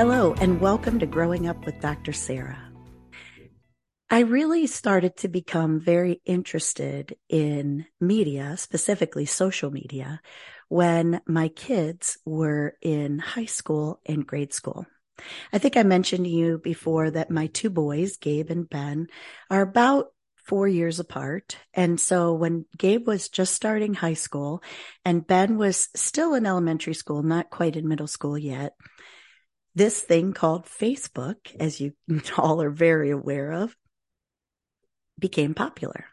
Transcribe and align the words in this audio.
Hello, 0.00 0.32
and 0.40 0.62
welcome 0.62 0.98
to 1.00 1.04
Growing 1.04 1.46
Up 1.46 1.66
with 1.66 1.78
Dr. 1.82 2.14
Sarah. 2.14 2.72
I 4.08 4.20
really 4.20 4.66
started 4.66 5.18
to 5.18 5.28
become 5.28 5.78
very 5.78 6.22
interested 6.24 7.18
in 7.28 7.84
media, 8.00 8.56
specifically 8.56 9.26
social 9.26 9.70
media, 9.70 10.22
when 10.70 11.20
my 11.26 11.48
kids 11.48 12.16
were 12.24 12.78
in 12.80 13.18
high 13.18 13.44
school 13.44 14.00
and 14.06 14.26
grade 14.26 14.54
school. 14.54 14.86
I 15.52 15.58
think 15.58 15.76
I 15.76 15.82
mentioned 15.82 16.24
to 16.24 16.30
you 16.30 16.56
before 16.56 17.10
that 17.10 17.30
my 17.30 17.48
two 17.48 17.68
boys, 17.68 18.16
Gabe 18.16 18.50
and 18.50 18.66
Ben, 18.70 19.08
are 19.50 19.60
about 19.60 20.06
four 20.34 20.66
years 20.66 20.98
apart. 20.98 21.58
And 21.74 22.00
so 22.00 22.32
when 22.32 22.64
Gabe 22.78 23.06
was 23.06 23.28
just 23.28 23.52
starting 23.52 23.92
high 23.92 24.14
school 24.14 24.62
and 25.04 25.26
Ben 25.26 25.58
was 25.58 25.90
still 25.94 26.32
in 26.32 26.46
elementary 26.46 26.94
school, 26.94 27.22
not 27.22 27.50
quite 27.50 27.76
in 27.76 27.86
middle 27.86 28.06
school 28.06 28.38
yet, 28.38 28.72
this 29.74 30.00
thing 30.00 30.32
called 30.32 30.66
Facebook, 30.66 31.36
as 31.58 31.80
you 31.80 31.92
all 32.38 32.62
are 32.62 32.70
very 32.70 33.10
aware 33.10 33.52
of, 33.52 33.76
became 35.18 35.54
popular. 35.54 36.06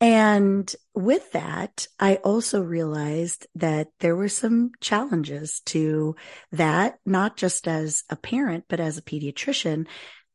And 0.00 0.74
with 0.94 1.32
that, 1.32 1.86
I 1.98 2.16
also 2.16 2.60
realized 2.60 3.46
that 3.54 3.88
there 4.00 4.14
were 4.14 4.28
some 4.28 4.72
challenges 4.80 5.60
to 5.66 6.16
that, 6.52 6.98
not 7.06 7.38
just 7.38 7.66
as 7.66 8.04
a 8.10 8.16
parent, 8.16 8.64
but 8.68 8.78
as 8.78 8.98
a 8.98 9.02
pediatrician, 9.02 9.86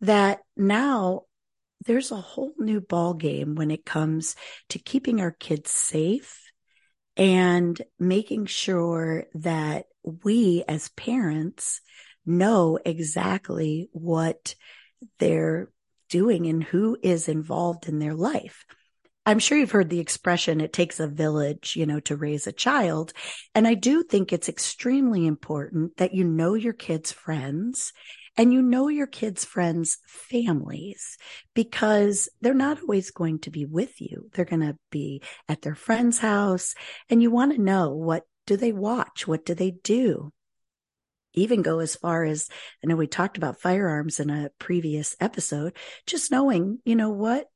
that 0.01 0.39
now 0.57 1.25
there's 1.85 2.11
a 2.11 2.15
whole 2.15 2.53
new 2.57 2.81
ball 2.81 3.13
game 3.13 3.53
when 3.53 3.69
it 3.69 3.85
comes 3.85 4.35
to 4.69 4.79
keeping 4.79 5.21
our 5.21 5.31
kids 5.31 5.69
safe 5.69 6.51
and 7.15 7.79
making 7.99 8.47
sure 8.47 9.25
that 9.35 9.85
we 10.03 10.63
as 10.67 10.89
parents 10.89 11.81
know 12.25 12.79
exactly 12.85 13.89
what 13.91 14.55
they're 15.19 15.69
doing 16.09 16.47
and 16.47 16.63
who 16.63 16.97
is 17.01 17.27
involved 17.27 17.87
in 17.87 17.99
their 17.99 18.13
life. 18.13 18.65
I'm 19.25 19.39
sure 19.39 19.57
you've 19.57 19.71
heard 19.71 19.89
the 19.89 19.99
expression, 19.99 20.61
it 20.61 20.73
takes 20.73 20.99
a 20.99 21.07
village, 21.07 21.75
you 21.75 21.85
know, 21.85 21.99
to 22.01 22.15
raise 22.15 22.47
a 22.47 22.51
child. 22.51 23.13
And 23.53 23.67
I 23.67 23.75
do 23.75 24.03
think 24.03 24.33
it's 24.33 24.49
extremely 24.49 25.27
important 25.27 25.97
that 25.97 26.13
you 26.13 26.23
know 26.23 26.55
your 26.55 26.73
kids' 26.73 27.11
friends 27.11 27.93
and 28.35 28.51
you 28.51 28.61
know 28.61 28.87
your 28.87 29.07
kids' 29.07 29.45
friends' 29.45 29.99
families 30.07 31.17
because 31.53 32.29
they're 32.41 32.53
not 32.53 32.81
always 32.81 33.11
going 33.11 33.39
to 33.39 33.51
be 33.51 33.65
with 33.65 34.01
you. 34.01 34.29
They're 34.33 34.45
going 34.45 34.61
to 34.61 34.77
be 34.89 35.21
at 35.47 35.61
their 35.61 35.75
friend's 35.75 36.17
house 36.17 36.73
and 37.09 37.21
you 37.21 37.29
want 37.29 37.53
to 37.53 37.61
know 37.61 37.93
what 37.93 38.23
do 38.47 38.57
they 38.57 38.71
watch? 38.71 39.27
What 39.27 39.45
do 39.45 39.53
they 39.53 39.71
do? 39.83 40.31
Even 41.33 41.61
go 41.61 41.79
as 41.79 41.95
far 41.95 42.23
as 42.23 42.49
I 42.83 42.87
know 42.87 42.95
we 42.95 43.07
talked 43.07 43.37
about 43.37 43.61
firearms 43.61 44.19
in 44.19 44.29
a 44.29 44.49
previous 44.59 45.15
episode, 45.19 45.73
just 46.05 46.31
knowing, 46.31 46.79
you 46.85 46.95
know, 46.95 47.09
what 47.09 47.47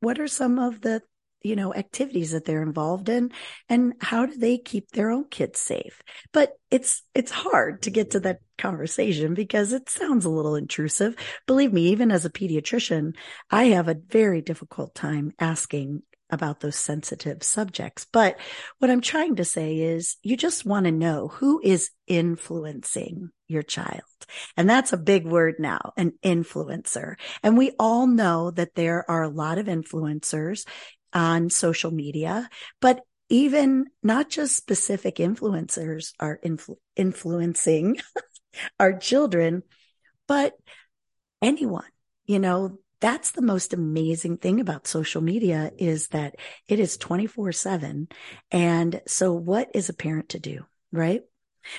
what 0.00 0.18
are 0.20 0.28
some 0.28 0.58
of 0.58 0.80
the 0.80 1.02
you 1.42 1.56
know 1.56 1.74
activities 1.74 2.32
that 2.32 2.44
they're 2.44 2.62
involved 2.62 3.08
in 3.08 3.30
and 3.70 3.94
how 3.98 4.26
do 4.26 4.36
they 4.36 4.58
keep 4.58 4.90
their 4.90 5.10
own 5.10 5.24
kids 5.28 5.58
safe? 5.58 6.02
But 6.32 6.52
it's 6.70 7.02
it's 7.14 7.30
hard 7.30 7.82
to 7.82 7.90
get 7.90 8.12
to 8.12 8.20
that 8.20 8.40
conversation 8.58 9.34
because 9.34 9.72
it 9.72 9.88
sounds 9.88 10.24
a 10.24 10.30
little 10.30 10.54
intrusive. 10.54 11.16
Believe 11.46 11.72
me 11.72 11.88
even 11.88 12.10
as 12.10 12.24
a 12.24 12.30
pediatrician 12.30 13.14
i 13.50 13.64
have 13.64 13.88
a 13.88 13.94
very 13.94 14.42
difficult 14.42 14.94
time 14.94 15.32
asking 15.38 16.02
about 16.32 16.60
those 16.60 16.76
sensitive 16.76 17.42
subjects. 17.42 18.06
But 18.12 18.38
what 18.78 18.90
I'm 18.90 19.00
trying 19.00 19.36
to 19.36 19.44
say 19.44 19.78
is 19.78 20.16
you 20.22 20.36
just 20.36 20.64
want 20.64 20.86
to 20.86 20.92
know 20.92 21.28
who 21.28 21.60
is 21.62 21.90
influencing 22.06 23.30
your 23.48 23.62
child. 23.62 24.02
And 24.56 24.68
that's 24.68 24.92
a 24.92 24.98
big 24.98 25.26
word 25.26 25.56
now, 25.58 25.92
an 25.96 26.12
influencer. 26.24 27.14
And 27.42 27.56
we 27.58 27.72
all 27.78 28.06
know 28.06 28.50
that 28.52 28.74
there 28.74 29.08
are 29.10 29.22
a 29.22 29.28
lot 29.28 29.58
of 29.58 29.66
influencers 29.66 30.66
on 31.12 31.50
social 31.50 31.90
media, 31.90 32.48
but 32.80 33.00
even 33.28 33.86
not 34.02 34.28
just 34.28 34.56
specific 34.56 35.16
influencers 35.16 36.12
are 36.18 36.38
influ- 36.44 36.76
influencing 36.96 37.98
our 38.80 38.98
children, 38.98 39.62
but 40.26 40.54
anyone, 41.40 41.84
you 42.26 42.38
know, 42.38 42.78
that's 43.00 43.32
the 43.32 43.42
most 43.42 43.72
amazing 43.72 44.36
thing 44.36 44.60
about 44.60 44.86
social 44.86 45.22
media 45.22 45.72
is 45.78 46.08
that 46.08 46.36
it 46.68 46.78
is 46.78 46.96
24 46.96 47.52
seven. 47.52 48.08
And 48.50 49.00
so 49.06 49.32
what 49.32 49.70
is 49.74 49.88
a 49.88 49.94
parent 49.94 50.30
to 50.30 50.38
do? 50.38 50.66
Right. 50.92 51.22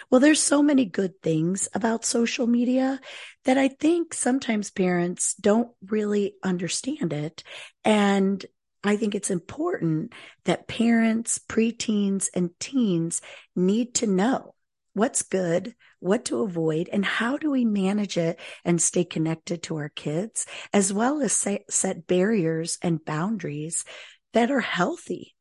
Well, 0.10 0.22
there's 0.22 0.42
so 0.42 0.62
many 0.62 0.86
good 0.86 1.22
things 1.22 1.68
about 1.74 2.06
social 2.06 2.48
media 2.48 3.00
that 3.46 3.58
I 3.58 3.68
think 3.68 4.14
sometimes 4.14 4.70
parents 4.70 5.34
don't 5.36 5.70
really 5.88 6.36
understand 6.44 7.14
it. 7.14 7.44
And 7.84 8.46
I 8.84 8.96
think 8.96 9.16
it's 9.16 9.32
important 9.32 10.14
that 10.46 10.68
parents, 10.68 11.40
preteens 11.40 12.30
and 12.34 12.52
teens 12.60 13.22
need 13.56 13.96
to 13.96 14.08
know 14.08 14.54
what's 14.94 15.24
good, 15.24 15.76
what 16.02 16.26
to 16.26 16.42
avoid, 16.42 16.90
and 16.92 17.06
how 17.06 17.38
do 17.38 17.50
we 17.50 17.64
manage 17.64 18.18
it 18.18 18.38
and 18.66 18.82
stay 18.82 19.06
connected 19.06 19.64
to 19.64 19.78
our 19.78 19.90
kids, 19.90 20.46
as 20.74 20.92
well 20.92 21.22
as 21.22 21.32
say, 21.32 21.64
set 21.70 22.08
barriers 22.08 22.78
and 22.82 23.06
boundaries 23.06 23.86
that 24.34 24.52
are 24.52 24.60
healthy. 24.60 25.36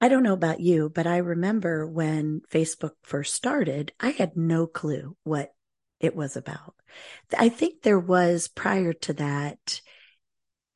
I 0.00 0.08
don't 0.08 0.22
know 0.24 0.32
about 0.32 0.60
you, 0.60 0.90
but 0.92 1.06
I 1.06 1.18
remember 1.18 1.86
when 1.86 2.42
Facebook 2.50 2.92
first 3.02 3.34
started, 3.34 3.92
I 3.98 4.10
had 4.10 4.36
no 4.36 4.66
clue 4.66 5.16
what 5.24 5.54
it 6.00 6.14
was 6.14 6.36
about. 6.36 6.74
I 7.38 7.48
think 7.48 7.82
there 7.82 8.00
was 8.00 8.48
prior 8.48 8.92
to 8.92 9.12
that 9.14 9.80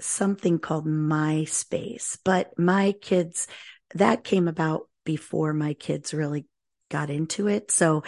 something 0.00 0.58
called 0.58 0.86
MySpace, 0.86 2.19
but 2.25 2.58
my 2.58 2.92
kids, 3.00 3.48
that 3.94 4.25
came 4.25 4.48
about 4.48 4.88
before 5.04 5.52
my 5.52 5.75
kids 5.75 6.14
really 6.14 6.46
got 6.91 7.10
into 7.10 7.48
it. 7.48 7.70
So 7.70 8.02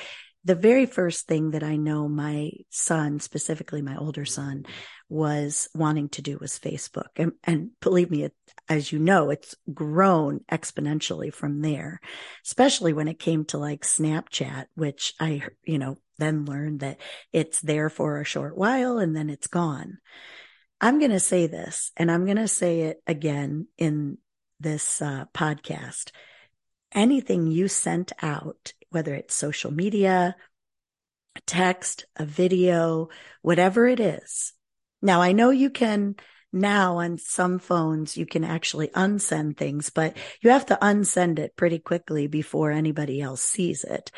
the 0.44 0.54
very 0.54 0.86
first 0.86 1.26
thing 1.26 1.50
that 1.50 1.62
I 1.62 1.76
know 1.76 2.08
my 2.08 2.52
son, 2.70 3.20
specifically 3.20 3.82
my 3.82 3.96
older 3.96 4.24
son, 4.24 4.64
was 5.08 5.68
wanting 5.74 6.08
to 6.10 6.22
do 6.22 6.38
was 6.40 6.58
Facebook. 6.58 7.08
And, 7.16 7.32
and 7.44 7.70
believe 7.80 8.10
me, 8.10 8.24
it, 8.24 8.34
as 8.68 8.92
you 8.92 8.98
know, 8.98 9.30
it's 9.30 9.54
grown 9.72 10.40
exponentially 10.50 11.32
from 11.32 11.60
there, 11.60 12.00
especially 12.46 12.92
when 12.92 13.08
it 13.08 13.18
came 13.18 13.44
to 13.46 13.58
like 13.58 13.82
Snapchat, 13.82 14.66
which 14.74 15.14
I, 15.18 15.42
you 15.64 15.78
know, 15.78 15.98
then 16.18 16.44
learned 16.44 16.80
that 16.80 16.98
it's 17.32 17.60
there 17.60 17.90
for 17.90 18.20
a 18.20 18.24
short 18.24 18.56
while 18.56 18.98
and 18.98 19.16
then 19.16 19.30
it's 19.30 19.46
gone. 19.48 19.98
I'm 20.80 20.98
going 20.98 21.10
to 21.10 21.20
say 21.20 21.46
this 21.46 21.90
and 21.96 22.10
I'm 22.10 22.24
going 22.24 22.36
to 22.36 22.48
say 22.48 22.82
it 22.82 23.02
again 23.06 23.66
in 23.76 24.18
this 24.60 25.02
uh, 25.02 25.24
podcast 25.34 26.10
anything 26.92 27.46
you 27.46 27.68
sent 27.68 28.12
out, 28.22 28.72
whether 28.90 29.14
it's 29.14 29.34
social 29.34 29.72
media, 29.72 30.36
a 31.36 31.40
text, 31.42 32.06
a 32.16 32.24
video, 32.24 33.08
whatever 33.42 33.86
it 33.86 34.00
is. 34.00 34.52
Now 35.00 35.22
I 35.22 35.32
know 35.32 35.50
you 35.50 35.70
can 35.70 36.16
now 36.52 36.96
on 36.98 37.18
some 37.18 37.58
phones, 37.58 38.16
you 38.16 38.24
can 38.24 38.42
actually 38.42 38.88
unsend 38.88 39.56
things, 39.56 39.90
but 39.90 40.16
you 40.40 40.50
have 40.50 40.66
to 40.66 40.78
unsend 40.80 41.38
it 41.38 41.56
pretty 41.56 41.78
quickly 41.78 42.26
before 42.26 42.70
anybody 42.70 43.20
else 43.20 43.42
sees 43.42 43.84
it. 43.84 44.10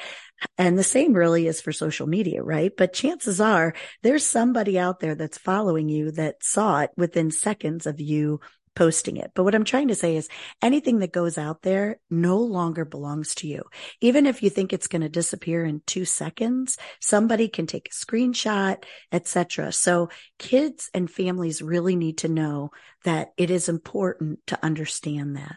And 0.57 0.79
the 0.79 0.85
same 0.85 1.13
really 1.13 1.47
is 1.47 1.61
for 1.61 1.73
social 1.73 2.07
media, 2.07 2.43
right? 2.43 2.73
But 2.75 2.93
chances 2.93 3.41
are 3.41 3.75
there's 4.03 4.25
somebody 4.25 4.79
out 4.79 5.01
there 5.01 5.15
that's 5.15 5.39
following 5.39 5.89
you 5.89 6.13
that 6.13 6.43
saw 6.43 6.81
it 6.81 6.91
within 6.97 7.31
seconds 7.31 7.87
of 7.87 8.01
you 8.01 8.41
posting 8.75 9.17
it. 9.17 9.33
But 9.35 9.45
what 9.45 9.55
I'm 9.55 9.65
trying 9.65 9.89
to 9.89 9.95
say 9.95 10.17
is 10.17 10.29
anything 10.63 11.01
that 11.01 11.13
goes 11.13 11.39
out 11.39 11.63
there 11.63 11.99
no 12.09 12.39
longer 12.39 12.85
belongs 12.85 13.35
to 13.37 13.49
you. 13.49 13.65
Even 14.01 14.27
if 14.27 14.43
you 14.43 14.51
think 14.51 14.73
it's 14.73 14.87
going 14.87 15.03
to 15.03 15.09
disappear 15.09 15.65
in 15.65 15.83
two 15.87 16.05
seconds, 16.05 16.79
somebody 17.01 17.49
can 17.49 17.67
take 17.67 17.89
a 17.89 17.91
screenshot, 17.91 18.85
etc. 19.13 19.73
So 19.73 20.09
kids 20.39 20.91
and 20.95 21.11
families 21.11 21.63
really 21.63 21.97
need 21.97 22.19
to 22.19 22.29
know 22.29 22.71
that 23.05 23.33
it 23.37 23.51
is 23.51 23.69
important 23.69 24.41
to 24.49 24.59
understand 24.65 25.37
that. 25.37 25.57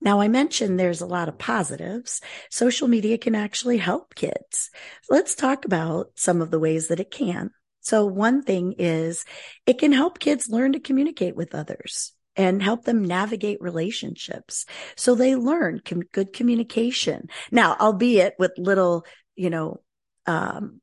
Now, 0.00 0.20
I 0.20 0.26
mentioned 0.26 0.80
there's 0.80 1.00
a 1.00 1.06
lot 1.06 1.28
of 1.28 1.38
positives. 1.38 2.20
Social 2.50 2.88
media 2.88 3.18
can 3.18 3.36
actually 3.36 3.78
help 3.78 4.16
kids. 4.16 4.70
Let's 5.08 5.36
talk 5.36 5.64
about 5.64 6.10
some 6.16 6.42
of 6.42 6.50
the 6.50 6.58
ways 6.58 6.88
that 6.88 6.98
it 6.98 7.12
can. 7.12 7.52
So 7.82 8.06
one 8.06 8.42
thing 8.42 8.74
is 8.78 9.24
it 9.66 9.78
can 9.78 9.92
help 9.92 10.18
kids 10.18 10.48
learn 10.48 10.72
to 10.72 10.80
communicate 10.80 11.36
with 11.36 11.54
others 11.54 12.12
and 12.34 12.62
help 12.62 12.84
them 12.84 13.04
navigate 13.04 13.60
relationships. 13.60 14.64
So 14.96 15.14
they 15.14 15.36
learn 15.36 15.82
com- 15.84 16.02
good 16.12 16.32
communication. 16.32 17.28
Now, 17.50 17.76
albeit 17.78 18.34
with 18.38 18.52
little, 18.56 19.04
you 19.34 19.50
know, 19.50 19.80
um, 20.26 20.80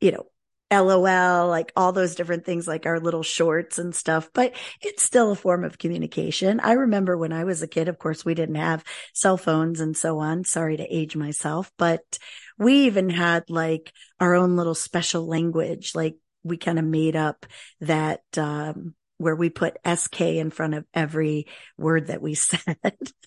you 0.00 0.10
know, 0.10 0.26
LOL, 0.70 1.48
like 1.48 1.72
all 1.76 1.92
those 1.92 2.14
different 2.14 2.44
things, 2.44 2.68
like 2.68 2.84
our 2.84 3.00
little 3.00 3.22
shorts 3.22 3.78
and 3.78 3.94
stuff, 3.94 4.28
but 4.34 4.54
it's 4.82 5.02
still 5.02 5.32
a 5.32 5.36
form 5.36 5.64
of 5.64 5.78
communication. 5.78 6.60
I 6.60 6.72
remember 6.72 7.16
when 7.16 7.32
I 7.32 7.44
was 7.44 7.62
a 7.62 7.68
kid, 7.68 7.88
of 7.88 7.98
course, 7.98 8.24
we 8.24 8.34
didn't 8.34 8.56
have 8.56 8.84
cell 9.14 9.38
phones 9.38 9.80
and 9.80 9.96
so 9.96 10.18
on. 10.18 10.44
Sorry 10.44 10.76
to 10.76 10.84
age 10.94 11.16
myself, 11.16 11.72
but 11.78 12.18
we 12.58 12.86
even 12.86 13.08
had 13.08 13.48
like 13.48 13.92
our 14.20 14.34
own 14.34 14.56
little 14.56 14.74
special 14.74 15.26
language. 15.26 15.94
Like 15.94 16.16
we 16.42 16.56
kind 16.56 16.78
of 16.78 16.84
made 16.84 17.16
up 17.16 17.46
that, 17.80 18.22
um, 18.36 18.94
where 19.18 19.36
we 19.36 19.50
put 19.50 19.78
SK 19.84 20.20
in 20.20 20.50
front 20.50 20.74
of 20.74 20.84
every 20.94 21.46
word 21.76 22.06
that 22.06 22.22
we 22.22 22.34
said. 22.34 22.78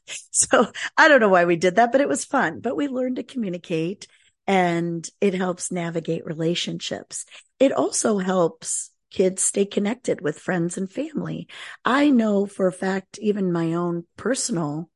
so 0.06 0.72
I 0.98 1.08
don't 1.08 1.20
know 1.20 1.30
why 1.30 1.46
we 1.46 1.58
did 1.58 1.76
that, 1.76 1.92
but 1.92 2.02
it 2.02 2.08
was 2.08 2.26
fun, 2.26 2.60
but 2.62 2.76
we 2.76 2.88
learned 2.88 3.18
to 3.18 3.24
communicate 3.24 4.08
and 4.48 5.08
it 5.20 5.34
helps 5.34 5.72
navigate 5.72 6.26
relationships. 6.26 7.26
It 7.60 7.72
also 7.72 8.18
helps 8.18 8.90
kids 9.12 9.44
stay 9.44 9.66
connected 9.66 10.22
with 10.22 10.40
friends 10.40 10.78
and 10.78 10.90
family. 10.90 11.48
I 11.86 12.10
know 12.10 12.46
for 12.46 12.68
a 12.68 12.72
fact, 12.72 13.20
even 13.20 13.52
my 13.52 13.74
own 13.74 14.06
personal 14.18 14.90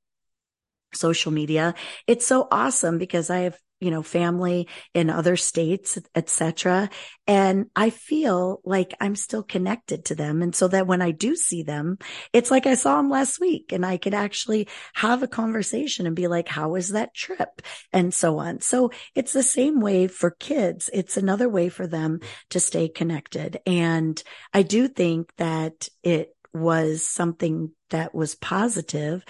social 0.94 1.32
media, 1.32 1.76
it's 2.08 2.26
so 2.26 2.48
awesome 2.50 2.98
because 2.98 3.30
I 3.30 3.40
have 3.40 3.58
you 3.80 3.92
know, 3.92 4.02
family 4.02 4.68
in 4.94 5.10
other 5.10 5.36
states, 5.36 5.98
etc. 6.16 6.90
And 7.28 7.66
I 7.76 7.90
feel 7.90 8.62
like 8.64 8.94
I'm 9.00 9.16
still 9.16 9.44
connected 9.44 10.06
to 10.06 10.16
them. 10.16 10.42
And 10.42 10.56
so 10.56 10.68
that 10.70 10.88
when 10.88 11.02
I 11.02 11.12
do 11.12 11.36
see 11.36 11.64
them, 11.64 11.98
it's 12.32 12.52
like 12.52 12.66
I 12.66 12.76
saw 12.76 12.98
them 12.98 13.10
last 13.10 13.40
week 13.40 13.72
and 13.72 13.86
I 13.86 13.98
could 13.98 14.14
actually 14.14 14.68
have 14.94 15.24
a 15.24 15.28
conversation 15.28 16.08
and 16.08 16.16
be 16.16 16.28
like, 16.28 16.48
how 16.48 16.70
was 16.70 16.90
that 16.90 17.14
trip? 17.14 17.62
And 17.92 18.14
so 18.14 18.40
on. 18.40 18.62
So 18.62 18.92
it's 19.14 19.34
the 19.34 19.44
same 19.44 19.82
way 19.82 20.08
for 20.08 20.32
kids. 20.32 20.90
It's 20.94 21.18
another 21.18 21.50
way 21.50 21.70
for 21.70 21.88
them 21.88 22.20
to 22.52 22.60
stay 22.60 22.88
connected. 22.88 23.60
And 23.66 24.22
I 24.54 24.62
do 24.62 24.88
think 24.88 25.32
that 25.38 25.90
it 26.04 26.36
was 26.54 27.04
something 27.04 27.72
that 27.90 28.16
was 28.16 28.36
positive 28.36 29.24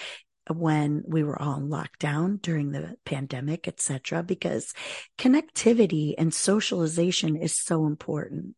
when 0.50 1.04
we 1.08 1.24
were 1.24 1.42
all 1.42 1.58
in 1.58 1.70
lockdown 1.70 2.42
during 2.42 2.72
the 2.72 2.96
pandemic, 3.06 3.68
etc., 3.68 4.24
because 4.24 4.74
connectivity 5.18 6.14
and 6.18 6.34
socialization 6.34 7.36
is 7.36 7.56
so 7.56 7.86
important. 7.86 8.56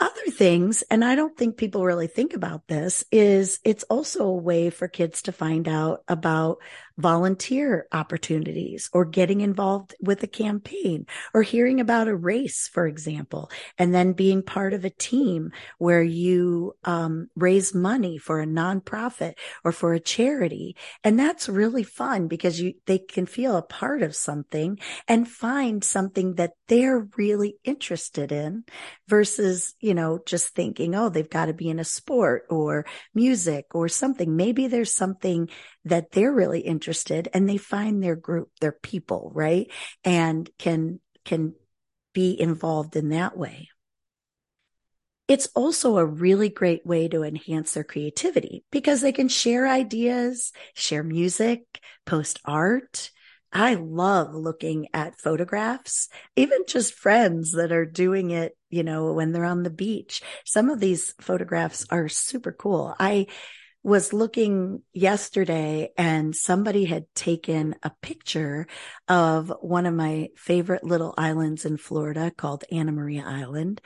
Other 0.00 0.30
things, 0.30 0.82
and 0.82 1.04
I 1.04 1.16
don't 1.16 1.36
think 1.36 1.56
people 1.56 1.84
really 1.84 2.06
think 2.06 2.32
about 2.32 2.68
this, 2.68 3.04
is 3.10 3.58
it's 3.64 3.82
also 3.84 4.26
a 4.26 4.32
way 4.32 4.70
for 4.70 4.86
kids 4.86 5.22
to 5.22 5.32
find 5.32 5.66
out 5.66 6.04
about 6.06 6.58
volunteer 6.98 7.86
opportunities 7.92 8.90
or 8.92 9.04
getting 9.04 9.40
involved 9.40 9.94
with 10.00 10.22
a 10.22 10.26
campaign 10.26 11.06
or 11.32 11.42
hearing 11.42 11.80
about 11.80 12.08
a 12.08 12.14
race, 12.14 12.68
for 12.68 12.86
example, 12.86 13.50
and 13.78 13.94
then 13.94 14.12
being 14.12 14.42
part 14.42 14.74
of 14.74 14.84
a 14.84 14.90
team 14.90 15.52
where 15.78 16.02
you 16.02 16.74
um, 16.84 17.30
raise 17.36 17.74
money 17.74 18.18
for 18.18 18.40
a 18.40 18.46
nonprofit 18.46 19.34
or 19.64 19.70
for 19.70 19.94
a 19.94 20.00
charity. 20.00 20.76
And 21.04 21.18
that's 21.18 21.48
really 21.48 21.84
fun 21.84 22.26
because 22.26 22.60
you, 22.60 22.74
they 22.86 22.98
can 22.98 23.26
feel 23.26 23.56
a 23.56 23.62
part 23.62 24.02
of 24.02 24.16
something 24.16 24.78
and 25.06 25.28
find 25.28 25.84
something 25.84 26.34
that 26.34 26.52
they're 26.68 27.08
really 27.16 27.56
interested 27.64 28.30
in 28.30 28.64
versus, 29.08 29.74
you 29.80 29.94
know, 29.94 30.20
just 30.24 30.54
thinking, 30.54 30.94
oh, 30.94 31.08
they've 31.08 31.28
got 31.28 31.46
to 31.46 31.54
be 31.54 31.68
in 31.68 31.78
a 31.78 31.84
sport 31.84 32.44
or 32.50 32.86
music 33.14 33.74
or 33.74 33.88
something. 33.88 34.36
Maybe 34.36 34.66
there's 34.66 34.94
something 34.94 35.48
that 35.84 36.12
they're 36.12 36.32
really 36.32 36.60
interested 36.60 37.28
and 37.32 37.48
they 37.48 37.56
find 37.56 38.02
their 38.02 38.16
group, 38.16 38.50
their 38.60 38.72
people, 38.72 39.32
right? 39.34 39.70
And 40.04 40.48
can, 40.58 41.00
can 41.24 41.54
be 42.12 42.38
involved 42.38 42.96
in 42.96 43.10
that 43.10 43.36
way. 43.36 43.68
It's 45.26 45.48
also 45.54 45.98
a 45.98 46.06
really 46.06 46.48
great 46.48 46.86
way 46.86 47.06
to 47.08 47.22
enhance 47.22 47.74
their 47.74 47.84
creativity 47.84 48.64
because 48.72 49.02
they 49.02 49.12
can 49.12 49.28
share 49.28 49.68
ideas, 49.68 50.52
share 50.74 51.02
music, 51.02 51.62
post 52.06 52.40
art. 52.46 53.10
I 53.52 53.74
love 53.74 54.34
looking 54.34 54.88
at 54.92 55.18
photographs, 55.18 56.08
even 56.36 56.60
just 56.66 56.94
friends 56.94 57.52
that 57.52 57.72
are 57.72 57.86
doing 57.86 58.30
it, 58.30 58.56
you 58.68 58.82
know, 58.82 59.12
when 59.12 59.32
they're 59.32 59.44
on 59.44 59.62
the 59.62 59.70
beach. 59.70 60.22
Some 60.44 60.68
of 60.68 60.80
these 60.80 61.14
photographs 61.20 61.86
are 61.90 62.08
super 62.08 62.52
cool. 62.52 62.94
I 62.98 63.26
was 63.82 64.12
looking 64.12 64.82
yesterday 64.92 65.90
and 65.96 66.34
somebody 66.36 66.84
had 66.84 67.06
taken 67.14 67.74
a 67.82 67.92
picture 68.02 68.66
of 69.08 69.52
one 69.60 69.86
of 69.86 69.94
my 69.94 70.28
favorite 70.36 70.84
little 70.84 71.14
islands 71.16 71.64
in 71.64 71.78
Florida 71.78 72.30
called 72.36 72.64
Anna 72.70 72.92
Maria 72.92 73.24
Island. 73.26 73.80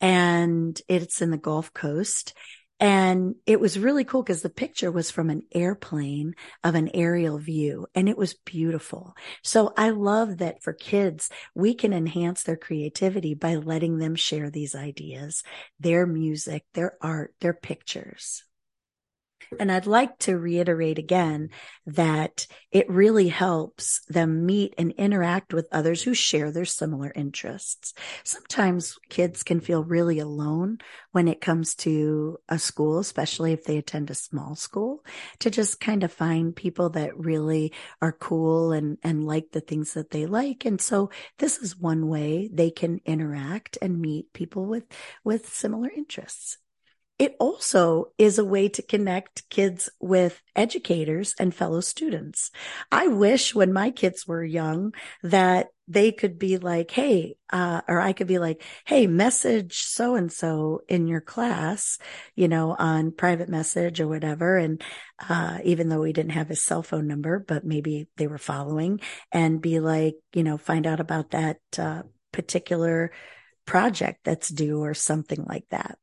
And 0.00 0.80
it's 0.88 1.20
in 1.20 1.30
the 1.30 1.36
Gulf 1.36 1.72
Coast. 1.72 2.34
And 2.80 3.34
it 3.44 3.60
was 3.60 3.78
really 3.78 4.04
cool 4.04 4.22
because 4.22 4.40
the 4.40 4.48
picture 4.48 4.90
was 4.90 5.10
from 5.10 5.28
an 5.28 5.42
airplane 5.52 6.34
of 6.64 6.74
an 6.74 6.90
aerial 6.94 7.36
view 7.36 7.86
and 7.94 8.08
it 8.08 8.16
was 8.16 8.32
beautiful. 8.32 9.14
So 9.42 9.74
I 9.76 9.90
love 9.90 10.38
that 10.38 10.62
for 10.62 10.72
kids, 10.72 11.28
we 11.54 11.74
can 11.74 11.92
enhance 11.92 12.42
their 12.42 12.56
creativity 12.56 13.34
by 13.34 13.56
letting 13.56 13.98
them 13.98 14.14
share 14.14 14.48
these 14.48 14.74
ideas, 14.74 15.42
their 15.78 16.06
music, 16.06 16.64
their 16.72 16.96
art, 17.02 17.34
their 17.40 17.52
pictures. 17.52 18.44
And 19.58 19.72
I'd 19.72 19.86
like 19.86 20.18
to 20.20 20.38
reiterate 20.38 20.98
again 20.98 21.50
that 21.86 22.46
it 22.70 22.88
really 22.88 23.28
helps 23.28 24.00
them 24.06 24.46
meet 24.46 24.74
and 24.78 24.92
interact 24.92 25.52
with 25.52 25.68
others 25.72 26.02
who 26.02 26.14
share 26.14 26.52
their 26.52 26.64
similar 26.64 27.12
interests. 27.14 27.92
Sometimes 28.22 28.96
kids 29.08 29.42
can 29.42 29.60
feel 29.60 29.82
really 29.82 30.20
alone 30.20 30.78
when 31.10 31.26
it 31.26 31.40
comes 31.40 31.74
to 31.76 32.38
a 32.48 32.58
school, 32.58 32.98
especially 32.98 33.52
if 33.52 33.64
they 33.64 33.76
attend 33.76 34.10
a 34.10 34.14
small 34.14 34.54
school, 34.54 35.04
to 35.40 35.50
just 35.50 35.80
kind 35.80 36.04
of 36.04 36.12
find 36.12 36.54
people 36.54 36.90
that 36.90 37.18
really 37.18 37.72
are 38.00 38.12
cool 38.12 38.72
and, 38.72 38.98
and 39.02 39.24
like 39.24 39.50
the 39.50 39.60
things 39.60 39.94
that 39.94 40.10
they 40.10 40.26
like. 40.26 40.64
And 40.64 40.80
so 40.80 41.10
this 41.38 41.58
is 41.58 41.76
one 41.76 42.08
way 42.08 42.48
they 42.52 42.70
can 42.70 43.00
interact 43.04 43.78
and 43.82 44.00
meet 44.00 44.32
people 44.32 44.66
with, 44.66 44.84
with 45.24 45.52
similar 45.52 45.90
interests. 45.90 46.58
It 47.20 47.36
also 47.38 48.12
is 48.16 48.38
a 48.38 48.46
way 48.46 48.70
to 48.70 48.80
connect 48.80 49.46
kids 49.50 49.90
with 50.00 50.40
educators 50.56 51.34
and 51.38 51.54
fellow 51.54 51.82
students. 51.82 52.50
I 52.90 53.08
wish 53.08 53.54
when 53.54 53.74
my 53.74 53.90
kids 53.90 54.26
were 54.26 54.42
young 54.42 54.94
that 55.22 55.66
they 55.86 56.12
could 56.12 56.38
be 56.38 56.56
like, 56.56 56.90
Hey, 56.90 57.36
uh, 57.52 57.82
or 57.86 58.00
I 58.00 58.14
could 58.14 58.26
be 58.26 58.38
like, 58.38 58.62
Hey, 58.86 59.06
message 59.06 59.82
so 59.82 60.14
and 60.14 60.32
so 60.32 60.80
in 60.88 61.08
your 61.08 61.20
class, 61.20 61.98
you 62.36 62.48
know, 62.48 62.74
on 62.78 63.12
private 63.12 63.50
message 63.50 64.00
or 64.00 64.08
whatever. 64.08 64.56
And, 64.56 64.82
uh, 65.28 65.58
even 65.62 65.90
though 65.90 66.00
we 66.00 66.14
didn't 66.14 66.32
have 66.32 66.48
his 66.48 66.62
cell 66.62 66.82
phone 66.82 67.06
number, 67.06 67.38
but 67.38 67.66
maybe 67.66 68.08
they 68.16 68.28
were 68.28 68.38
following 68.38 68.98
and 69.30 69.60
be 69.60 69.78
like, 69.78 70.14
you 70.32 70.42
know, 70.42 70.56
find 70.56 70.86
out 70.86 71.00
about 71.00 71.32
that, 71.32 71.58
uh, 71.78 72.02
particular 72.32 73.12
project 73.66 74.20
that's 74.24 74.48
due 74.48 74.82
or 74.82 74.94
something 74.94 75.44
like 75.46 75.66
that. 75.68 75.98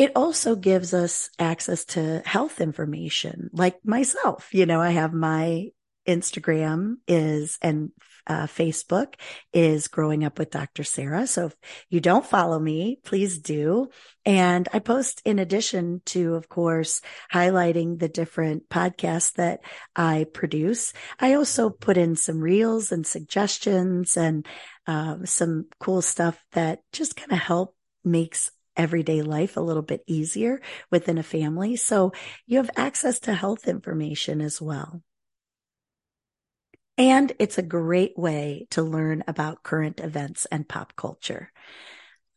It 0.00 0.12
also 0.16 0.56
gives 0.56 0.94
us 0.94 1.28
access 1.38 1.84
to 1.84 2.22
health 2.24 2.62
information, 2.62 3.50
like 3.52 3.84
myself. 3.84 4.48
You 4.50 4.64
know, 4.64 4.80
I 4.80 4.92
have 4.92 5.12
my 5.12 5.72
Instagram 6.08 6.94
is 7.06 7.58
and 7.60 7.92
uh, 8.26 8.46
Facebook 8.46 9.16
is 9.52 9.88
growing 9.88 10.24
up 10.24 10.38
with 10.38 10.52
Dr. 10.52 10.84
Sarah. 10.84 11.26
So 11.26 11.48
if 11.48 11.56
you 11.90 12.00
don't 12.00 12.24
follow 12.24 12.58
me, 12.58 12.98
please 13.04 13.40
do. 13.40 13.90
And 14.24 14.66
I 14.72 14.78
post 14.78 15.20
in 15.26 15.38
addition 15.38 16.00
to, 16.06 16.34
of 16.34 16.48
course, 16.48 17.02
highlighting 17.30 17.98
the 17.98 18.08
different 18.08 18.70
podcasts 18.70 19.34
that 19.34 19.60
I 19.94 20.24
produce. 20.32 20.94
I 21.18 21.34
also 21.34 21.68
put 21.68 21.98
in 21.98 22.16
some 22.16 22.40
reels 22.40 22.90
and 22.90 23.06
suggestions 23.06 24.16
and 24.16 24.46
uh, 24.86 25.26
some 25.26 25.66
cool 25.78 26.00
stuff 26.00 26.42
that 26.52 26.80
just 26.90 27.16
kind 27.16 27.32
of 27.32 27.38
help 27.38 27.76
makes 28.02 28.50
everyday 28.80 29.20
life 29.20 29.58
a 29.58 29.60
little 29.60 29.82
bit 29.82 30.02
easier 30.06 30.58
within 30.90 31.18
a 31.18 31.22
family. 31.22 31.76
So 31.76 32.12
you 32.46 32.56
have 32.56 32.70
access 32.76 33.20
to 33.20 33.34
health 33.34 33.68
information 33.68 34.40
as 34.40 34.58
well. 34.58 35.02
And 36.96 37.32
it's 37.38 37.58
a 37.58 37.62
great 37.62 38.18
way 38.18 38.66
to 38.70 38.82
learn 38.82 39.22
about 39.28 39.62
current 39.62 40.00
events 40.00 40.46
and 40.46 40.66
pop 40.66 40.96
culture. 40.96 41.52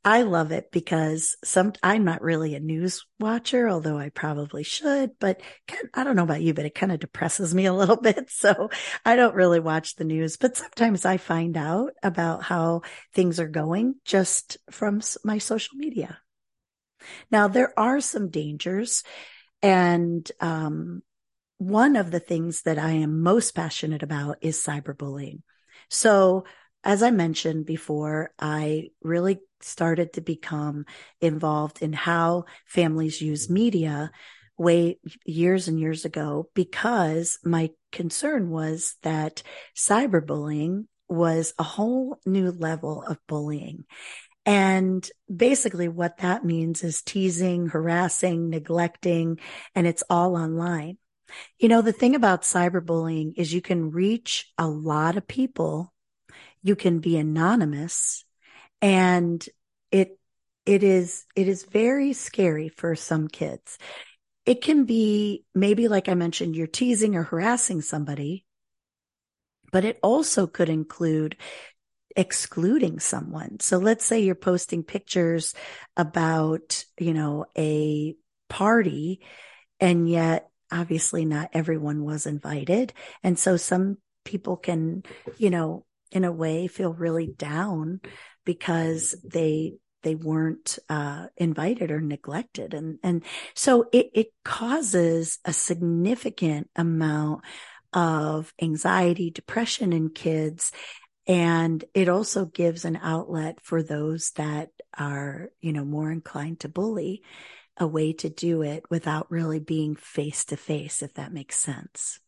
I 0.06 0.24
love 0.24 0.52
it 0.52 0.70
because 0.70 1.38
some, 1.46 1.72
I'm 1.82 2.04
not 2.04 2.22
really 2.22 2.56
a 2.56 2.60
news 2.60 3.06
watcher, 3.22 3.70
although 3.70 3.98
I 3.98 4.10
probably 4.10 4.64
should, 4.64 5.12
but 5.18 5.40
I 5.94 6.04
don't 6.04 6.18
know 6.18 6.24
about 6.24 6.42
you, 6.42 6.54
but 6.54 6.66
it 6.66 6.76
kind 6.76 6.92
of 6.92 7.00
depresses 7.00 7.56
me 7.56 7.68
a 7.68 7.74
little 7.74 7.96
bit. 8.02 8.30
So 8.30 8.70
I 9.06 9.16
don't 9.16 9.36
really 9.36 9.62
watch 9.62 9.96
the 9.96 10.04
news, 10.04 10.36
but 10.36 10.58
sometimes 10.58 11.06
I 11.06 11.16
find 11.16 11.56
out 11.56 11.92
about 12.04 12.44
how 12.44 12.82
things 13.14 13.40
are 13.40 13.48
going 13.48 13.96
just 14.04 14.58
from 14.72 15.02
my 15.24 15.38
social 15.38 15.78
media. 15.78 16.20
Now 17.32 17.48
there 17.48 17.78
are 17.80 18.02
some 18.02 18.30
dangers 18.30 19.04
and, 19.62 20.30
um, 20.40 21.02
one 21.58 21.96
of 21.96 22.12
the 22.12 22.20
things 22.20 22.64
that 22.64 22.78
I 22.78 22.92
am 22.92 23.22
most 23.22 23.56
passionate 23.56 24.04
about 24.04 24.38
is 24.42 24.58
cyberbullying. 24.62 25.44
So 25.90 26.44
as 26.84 27.02
I 27.02 27.12
mentioned 27.12 27.66
before, 27.66 28.34
I 28.38 28.90
really 29.02 29.40
started 29.62 30.14
to 30.14 30.22
become 30.22 30.86
involved 31.22 31.82
in 31.82 31.94
how 31.94 32.46
families 32.66 33.22
use 33.22 33.50
media 33.50 34.12
way 34.58 35.00
years 35.26 35.68
and 35.68 35.80
years 35.80 36.06
ago 36.06 36.50
because 36.54 37.40
my 37.44 37.72
concern 37.92 38.50
was 38.50 38.96
that 39.04 39.42
cyberbullying 39.76 40.86
was 41.08 41.54
a 41.58 41.64
whole 41.64 42.20
new 42.26 42.52
level 42.52 43.04
of 43.04 43.18
bullying. 43.28 43.86
And 44.46 45.08
basically 45.34 45.88
what 45.88 46.18
that 46.18 46.44
means 46.44 46.84
is 46.84 47.02
teasing, 47.02 47.68
harassing, 47.68 48.50
neglecting, 48.50 49.40
and 49.74 49.88
it's 49.88 50.04
all 50.10 50.36
online. 50.36 50.98
You 51.58 51.70
know, 51.70 51.82
the 51.82 51.94
thing 51.94 52.16
about 52.16 52.44
cyberbullying 52.44 53.34
is 53.38 53.54
you 53.54 53.62
can 53.62 53.92
reach 53.92 54.52
a 54.58 54.68
lot 54.68 55.18
of 55.18 55.28
people. 55.28 55.94
You 56.62 56.76
can 56.76 57.00
be 57.00 57.18
anonymous 57.18 58.26
and 58.82 59.44
it, 59.92 60.20
it 60.66 60.84
is, 60.84 61.26
it 61.36 61.48
is 61.48 61.64
very 61.64 62.14
scary 62.14 62.70
for 62.70 62.96
some 62.96 63.28
kids. 63.28 63.78
It 64.46 64.62
can 64.62 64.84
be 64.84 65.46
maybe 65.56 65.88
like 65.88 66.10
I 66.10 66.16
mentioned, 66.16 66.56
you're 66.56 66.68
teasing 66.68 67.16
or 67.16 67.24
harassing 67.24 67.82
somebody, 67.82 68.46
but 69.72 69.86
it 69.86 70.00
also 70.04 70.48
could 70.48 70.70
include 70.70 71.38
excluding 72.16 73.00
someone. 73.00 73.60
So 73.60 73.78
let's 73.78 74.06
say 74.06 74.22
you're 74.22 74.36
posting 74.36 74.84
pictures 74.84 75.54
about, 75.98 76.86
you 77.00 77.14
know, 77.14 77.46
a 77.58 78.16
party 78.50 79.22
and 79.80 80.10
yet 80.10 80.50
obviously 80.72 81.26
not 81.26 81.50
everyone 81.54 82.04
was 82.04 82.26
invited. 82.26 82.94
And 83.24 83.38
so 83.38 83.58
some 83.58 83.98
people 84.26 84.58
can, 84.58 85.04
you 85.38 85.50
know, 85.50 85.86
in 86.12 86.24
a 86.24 86.32
way 86.32 86.68
feel 86.68 86.94
really 86.94 87.28
down 87.28 88.00
because 88.46 89.16
they 89.24 89.74
they 90.04 90.16
weren't 90.16 90.78
uh, 90.90 91.28
invited 91.38 91.90
or 91.90 92.02
neglected 92.02 92.74
and 92.74 93.00
and 93.04 93.24
so 93.56 93.86
it 93.92 94.12
it 94.14 94.28
causes 94.44 95.40
a 95.46 95.54
significant 95.54 96.70
amount 96.76 97.42
of 97.94 98.54
anxiety 98.62 99.32
depression 99.32 99.94
in 99.94 100.10
kids 100.10 100.72
and 101.28 101.84
it 101.94 102.10
also 102.10 102.46
gives 102.46 102.86
an 102.86 103.00
outlet 103.02 103.60
for 103.62 103.82
those 103.82 104.32
that 104.32 104.70
are 104.98 105.50
you 105.62 105.74
know 105.74 105.86
more 105.86 106.12
inclined 106.12 106.60
to 106.62 106.70
bully 106.70 107.24
a 107.78 107.88
way 107.88 108.14
to 108.14 108.30
do 108.30 108.62
it 108.62 108.84
without 108.90 109.32
really 109.32 109.60
being 109.60 109.96
face 109.96 110.46
to 110.46 110.58
face, 110.58 111.02
if 111.02 111.14
that 111.16 111.34
makes 111.34 111.56
sense. 111.56 112.20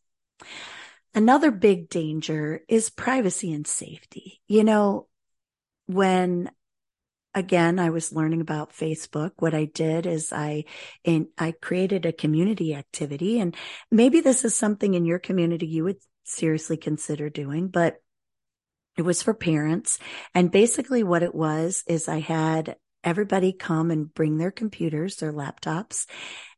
Another 1.14 1.50
big 1.50 1.88
danger 1.88 2.60
is 2.68 2.90
privacy 2.90 3.52
and 3.52 3.66
safety. 3.66 4.42
You 4.48 4.64
know, 4.64 5.06
when 5.86 6.50
again, 7.32 7.78
I 7.78 7.90
was 7.90 8.14
learning 8.14 8.40
about 8.40 8.72
Facebook. 8.72 9.32
What 9.38 9.54
I 9.54 9.66
did 9.66 10.06
is 10.06 10.32
I, 10.32 10.64
in, 11.04 11.28
I 11.36 11.52
created 11.52 12.06
a 12.06 12.12
community 12.12 12.74
activity 12.74 13.38
and 13.38 13.54
maybe 13.90 14.22
this 14.22 14.42
is 14.44 14.54
something 14.54 14.94
in 14.94 15.04
your 15.04 15.18
community 15.18 15.66
you 15.66 15.84
would 15.84 15.98
seriously 16.24 16.78
consider 16.78 17.28
doing, 17.28 17.68
but 17.68 17.96
it 18.96 19.02
was 19.02 19.22
for 19.22 19.34
parents. 19.34 19.98
And 20.34 20.50
basically 20.50 21.02
what 21.02 21.22
it 21.22 21.34
was 21.34 21.84
is 21.86 22.08
I 22.08 22.20
had 22.20 22.76
everybody 23.04 23.52
come 23.52 23.90
and 23.90 24.12
bring 24.12 24.36
their 24.36 24.50
computers, 24.50 25.16
their 25.16 25.32
laptops, 25.32 26.06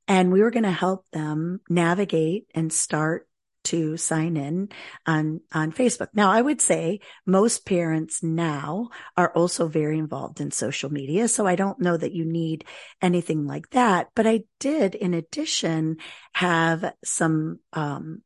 and 0.07 0.33
we 0.33 0.41
were 0.41 0.51
going 0.51 0.63
to 0.63 0.71
help 0.71 1.05
them 1.13 1.61
navigate 1.69 2.47
and 2.55 2.73
start 2.73 3.29
to 3.65 3.99
sign 3.99 4.39
in 4.39 4.71
on, 5.05 5.41
on 5.53 5.73
Facebook. 5.73 6.09
Now, 6.15 6.31
I 6.31 6.41
would 6.41 6.61
say 6.61 7.01
most 7.27 7.67
parents 7.67 8.23
now 8.23 8.89
are 9.15 9.31
also 9.35 9.69
very 9.69 9.99
involved 9.99 10.41
in 10.41 10.51
social 10.51 10.91
media. 10.91 11.29
So 11.29 11.47
I 11.47 11.55
don't 11.57 11.81
know 11.81 11.97
that 11.97 12.15
you 12.15 12.25
need 12.25 12.65
anything 13.03 13.47
like 13.47 13.69
that, 13.71 14.09
but 14.15 14.27
I 14.27 14.45
did 14.59 14.95
in 14.95 15.13
addition 15.13 15.99
have 16.33 16.95
some, 17.05 17.59
um, 17.75 18.23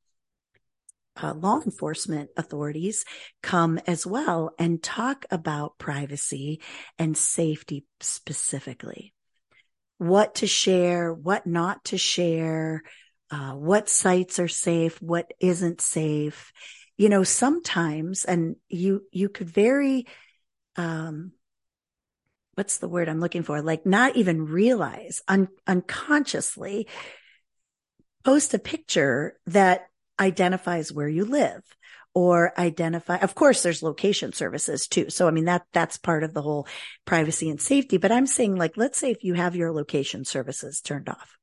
uh, 1.21 1.35
law 1.35 1.61
enforcement 1.65 2.31
authorities 2.37 3.05
come 3.43 3.79
as 3.87 4.07
well 4.07 4.53
and 4.59 4.83
talk 4.83 5.27
about 5.31 5.79
privacy 5.79 6.61
and 6.99 7.17
safety 7.17 7.85
specifically. 8.01 9.13
What 9.99 10.37
to 10.37 10.47
share, 10.47 11.13
what 11.13 11.47
not 11.47 11.85
to 11.87 11.99
share, 11.99 12.83
uh, 13.31 13.53
what 13.53 13.89
sites 13.89 14.39
are 14.39 14.49
safe, 14.49 15.01
what 15.01 15.31
isn't 15.41 15.81
safe. 15.81 16.53
You 16.97 17.09
know, 17.09 17.25
sometimes, 17.25 18.25
and 18.25 18.57
you, 18.69 19.03
you 19.13 19.29
could 19.29 19.49
very, 19.49 20.07
um, 20.77 21.33
what's 22.55 22.79
the 22.79 22.89
word 22.89 23.09
I'm 23.09 23.21
looking 23.21 23.43
for? 23.43 23.63
Like 23.63 23.87
not 23.87 24.17
even 24.17 24.47
realize 24.47 25.23
un- 25.29 25.49
unconsciously 25.67 26.89
post 28.25 28.55
a 28.55 28.59
picture 28.59 29.39
that 29.47 29.87
identifies 30.23 30.93
where 30.93 31.09
you 31.09 31.25
live 31.25 31.63
or 32.15 32.59
identify. 32.59 33.17
Of 33.17 33.35
course, 33.35 33.63
there's 33.63 33.83
location 33.83 34.33
services 34.33 34.87
too. 34.87 35.11
So, 35.11 35.27
I 35.27 35.31
mean, 35.31 35.47
that, 35.47 35.63
that's 35.73 35.97
part 35.97 36.25
of 36.25 36.35
the 36.35 36.43
whole 36.43 36.67
privacy 37.05 37.49
and 37.49 37.61
safety. 37.61 37.97
But 37.97 38.13
I'm 38.13 38.27
saying 38.27 38.57
like, 38.57 38.77
let's 38.77 38.99
say 38.99 39.11
if 39.11 39.25
you 39.25 39.35
have 39.35 39.57
your 39.57 39.73
location 39.73 40.25
services 40.25 40.81
turned 40.81 41.09
off. 41.09 41.37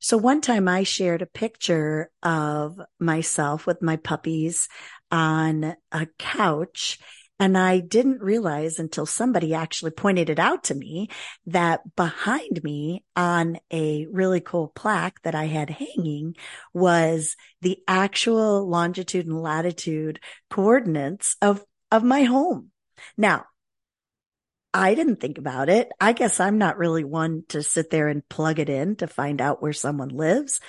So 0.00 0.16
one 0.16 0.40
time 0.40 0.68
I 0.68 0.84
shared 0.84 1.22
a 1.22 1.26
picture 1.26 2.10
of 2.22 2.80
myself 3.00 3.66
with 3.66 3.82
my 3.82 3.96
puppies 3.96 4.68
on 5.10 5.74
a 5.90 6.06
couch 6.18 7.00
and 7.38 7.56
I 7.56 7.78
didn't 7.78 8.20
realize 8.20 8.78
until 8.78 9.06
somebody 9.06 9.54
actually 9.54 9.92
pointed 9.92 10.28
it 10.28 10.38
out 10.38 10.64
to 10.64 10.74
me 10.74 11.08
that 11.46 11.94
behind 11.94 12.62
me 12.64 13.04
on 13.14 13.58
a 13.72 14.06
really 14.06 14.40
cool 14.40 14.68
plaque 14.74 15.22
that 15.22 15.34
I 15.34 15.44
had 15.44 15.70
hanging 15.70 16.36
was 16.74 17.36
the 17.60 17.78
actual 17.86 18.68
longitude 18.68 19.26
and 19.26 19.40
latitude 19.40 20.20
coordinates 20.50 21.36
of, 21.40 21.64
of 21.92 22.02
my 22.02 22.24
home. 22.24 22.70
Now, 23.16 23.44
I 24.74 24.94
didn't 24.94 25.20
think 25.20 25.38
about 25.38 25.68
it. 25.68 25.90
I 26.00 26.12
guess 26.12 26.40
I'm 26.40 26.58
not 26.58 26.76
really 26.76 27.04
one 27.04 27.44
to 27.48 27.62
sit 27.62 27.90
there 27.90 28.08
and 28.08 28.28
plug 28.28 28.58
it 28.58 28.68
in 28.68 28.96
to 28.96 29.06
find 29.06 29.40
out 29.40 29.62
where 29.62 29.72
someone 29.72 30.08
lives. 30.08 30.60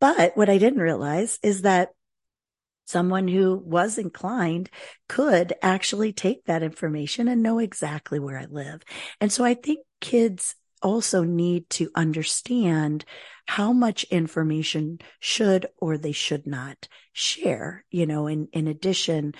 But 0.00 0.36
what 0.36 0.48
I 0.48 0.58
didn't 0.58 0.80
realize 0.80 1.38
is 1.42 1.62
that 1.62 1.90
someone 2.84 3.28
who 3.28 3.56
was 3.56 3.98
inclined 3.98 4.70
could 5.08 5.52
actually 5.62 6.12
take 6.12 6.44
that 6.44 6.62
information 6.62 7.28
and 7.28 7.42
know 7.42 7.58
exactly 7.58 8.18
where 8.18 8.38
I 8.38 8.46
live. 8.46 8.82
And 9.20 9.32
so 9.32 9.44
I 9.44 9.54
think 9.54 9.80
kids 10.00 10.54
also 10.82 11.24
need 11.24 11.68
to 11.70 11.90
understand 11.94 13.04
how 13.46 13.72
much 13.72 14.04
information 14.04 14.98
should 15.20 15.66
or 15.78 15.96
they 15.98 16.12
should 16.12 16.46
not 16.46 16.88
share, 17.12 17.84
you 17.90 18.06
know, 18.06 18.26
in, 18.26 18.48
in 18.52 18.68
addition 18.68 19.34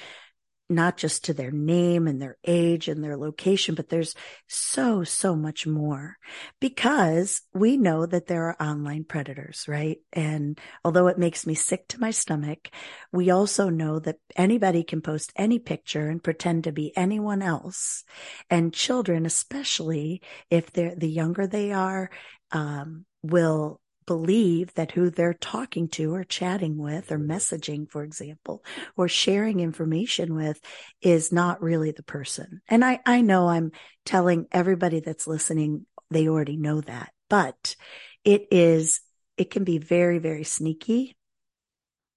not 0.69 0.97
just 0.97 1.25
to 1.25 1.35
their 1.35 1.51
name 1.51 2.07
and 2.07 2.21
their 2.21 2.37
age 2.45 2.89
and 2.89 3.05
their 3.05 3.17
location, 3.17 3.75
but 3.75 3.89
there's 3.89 4.15
so, 4.49 5.05
so 5.05 5.37
much 5.37 5.67
more 5.67 6.17
because 6.61 7.43
we 7.53 7.77
know 7.77 8.07
that 8.07 8.27
there 8.27 8.45
are 8.45 8.63
online 8.63 9.05
predators, 9.05 9.67
right? 9.69 9.99
And 10.13 10.59
although 10.85 11.09
it 11.09 11.19
makes 11.19 11.47
me 11.47 11.55
sick 11.55 11.87
to 11.89 12.01
my 12.01 12.11
stomach, 12.11 12.71
we 13.13 13.31
also 13.31 13.69
know 13.69 13.99
that 14.01 14.17
anybody 14.37 14.85
can 14.85 15.03
post 15.03 15.33
any 15.37 15.59
picture 15.59 16.09
and 16.09 16.23
pretend 16.23 16.65
to 16.65 16.73
be 16.73 16.97
anyone 16.97 17.43
else. 17.43 18.05
And 18.49 18.73
children, 18.73 19.27
especially 19.27 20.23
if 20.51 20.73
they're 20.73 20.95
the 20.97 21.11
younger 21.11 21.47
they 21.47 21.73
are, 21.73 22.11
um, 22.53 23.05
will 23.23 23.81
believe 24.07 24.73
that 24.75 24.93
who 24.93 25.11
they're 25.11 25.35
talking 25.35 25.89
to 25.89 26.15
or 26.15 26.25
chatting 26.25 26.77
with 26.77 27.11
or 27.11 27.19
messaging, 27.19 27.91
for 27.91 28.03
example, 28.03 28.65
or 28.97 29.09
sharing 29.09 29.61
information 29.61 30.35
with 30.35 30.61
is 31.01 31.33
not 31.33 31.63
really 31.63 31.91
the 31.91 32.03
person. 32.03 32.61
And 32.69 32.85
I, 32.85 33.01
I 33.07 33.21
know 33.21 33.49
I'm 33.49 33.73
telling 34.05 34.47
everybody 34.53 35.01
that's 35.01 35.27
listening, 35.27 35.87
they 36.11 36.29
already 36.29 36.57
know 36.57 36.81
that, 36.83 37.13
but 37.29 37.77
it 38.25 38.49
is, 38.51 39.01
it 39.37 39.51
can 39.51 39.65
be 39.65 39.79
very, 39.79 40.19
very 40.19 40.45
sneaky. 40.45 41.17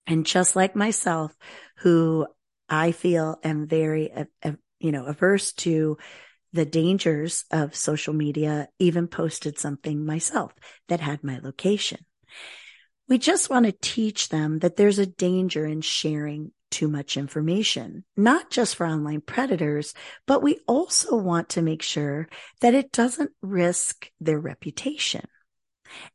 And 0.05 0.25
just 0.25 0.55
like 0.55 0.75
myself, 0.75 1.35
who 1.77 2.27
I 2.69 2.91
feel 2.91 3.39
am 3.43 3.67
very, 3.67 4.11
uh, 4.11 4.25
uh, 4.43 4.51
you 4.79 4.91
know, 4.91 5.05
averse 5.05 5.53
to 5.53 5.97
the 6.57 6.65
dangers 6.65 7.45
of 7.51 7.75
social 7.75 8.13
media, 8.13 8.67
even 8.79 9.07
posted 9.07 9.57
something 9.57 10.05
myself 10.05 10.53
that 10.89 10.99
had 10.99 11.23
my 11.23 11.39
location. 11.39 12.05
We 13.07 13.17
just 13.17 13.49
want 13.49 13.65
to 13.65 13.71
teach 13.71 14.27
them 14.27 14.59
that 14.59 14.75
there's 14.75 14.99
a 14.99 15.05
danger 15.05 15.65
in 15.65 15.79
sharing 15.79 16.51
too 16.69 16.89
much 16.89 17.15
information, 17.15 18.03
not 18.17 18.49
just 18.49 18.75
for 18.75 18.85
online 18.85 19.21
predators, 19.21 19.93
but 20.25 20.43
we 20.43 20.59
also 20.67 21.15
want 21.15 21.49
to 21.49 21.61
make 21.61 21.81
sure 21.81 22.27
that 22.59 22.73
it 22.73 22.91
doesn't 22.91 23.31
risk 23.41 24.11
their 24.19 24.39
reputation. 24.39 25.25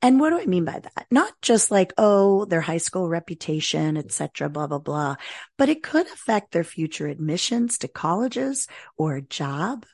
And 0.03 0.21
what 0.21 0.31
do 0.31 0.39
I 0.39 0.47
mean 0.47 0.67
by 0.67 0.81
that? 0.81 1.07
Not 1.11 1.33
just 1.41 1.71
like, 1.71 1.93
oh, 1.97 2.45
their 2.45 2.61
high 2.61 2.79
school 2.79 3.09
reputation, 3.09 3.97
etc., 3.97 4.51
blah, 4.51 4.67
blah, 4.67 4.79
blah, 4.79 5.17
but 5.57 5.71
it 5.71 5.83
could 5.83 6.07
affect 6.07 6.53
their 6.53 6.65
future 6.65 7.07
admissions 7.07 7.79
to 7.79 7.89
colleges 7.89 8.69
or 8.99 9.17
a 9.17 9.23
job. 9.23 9.87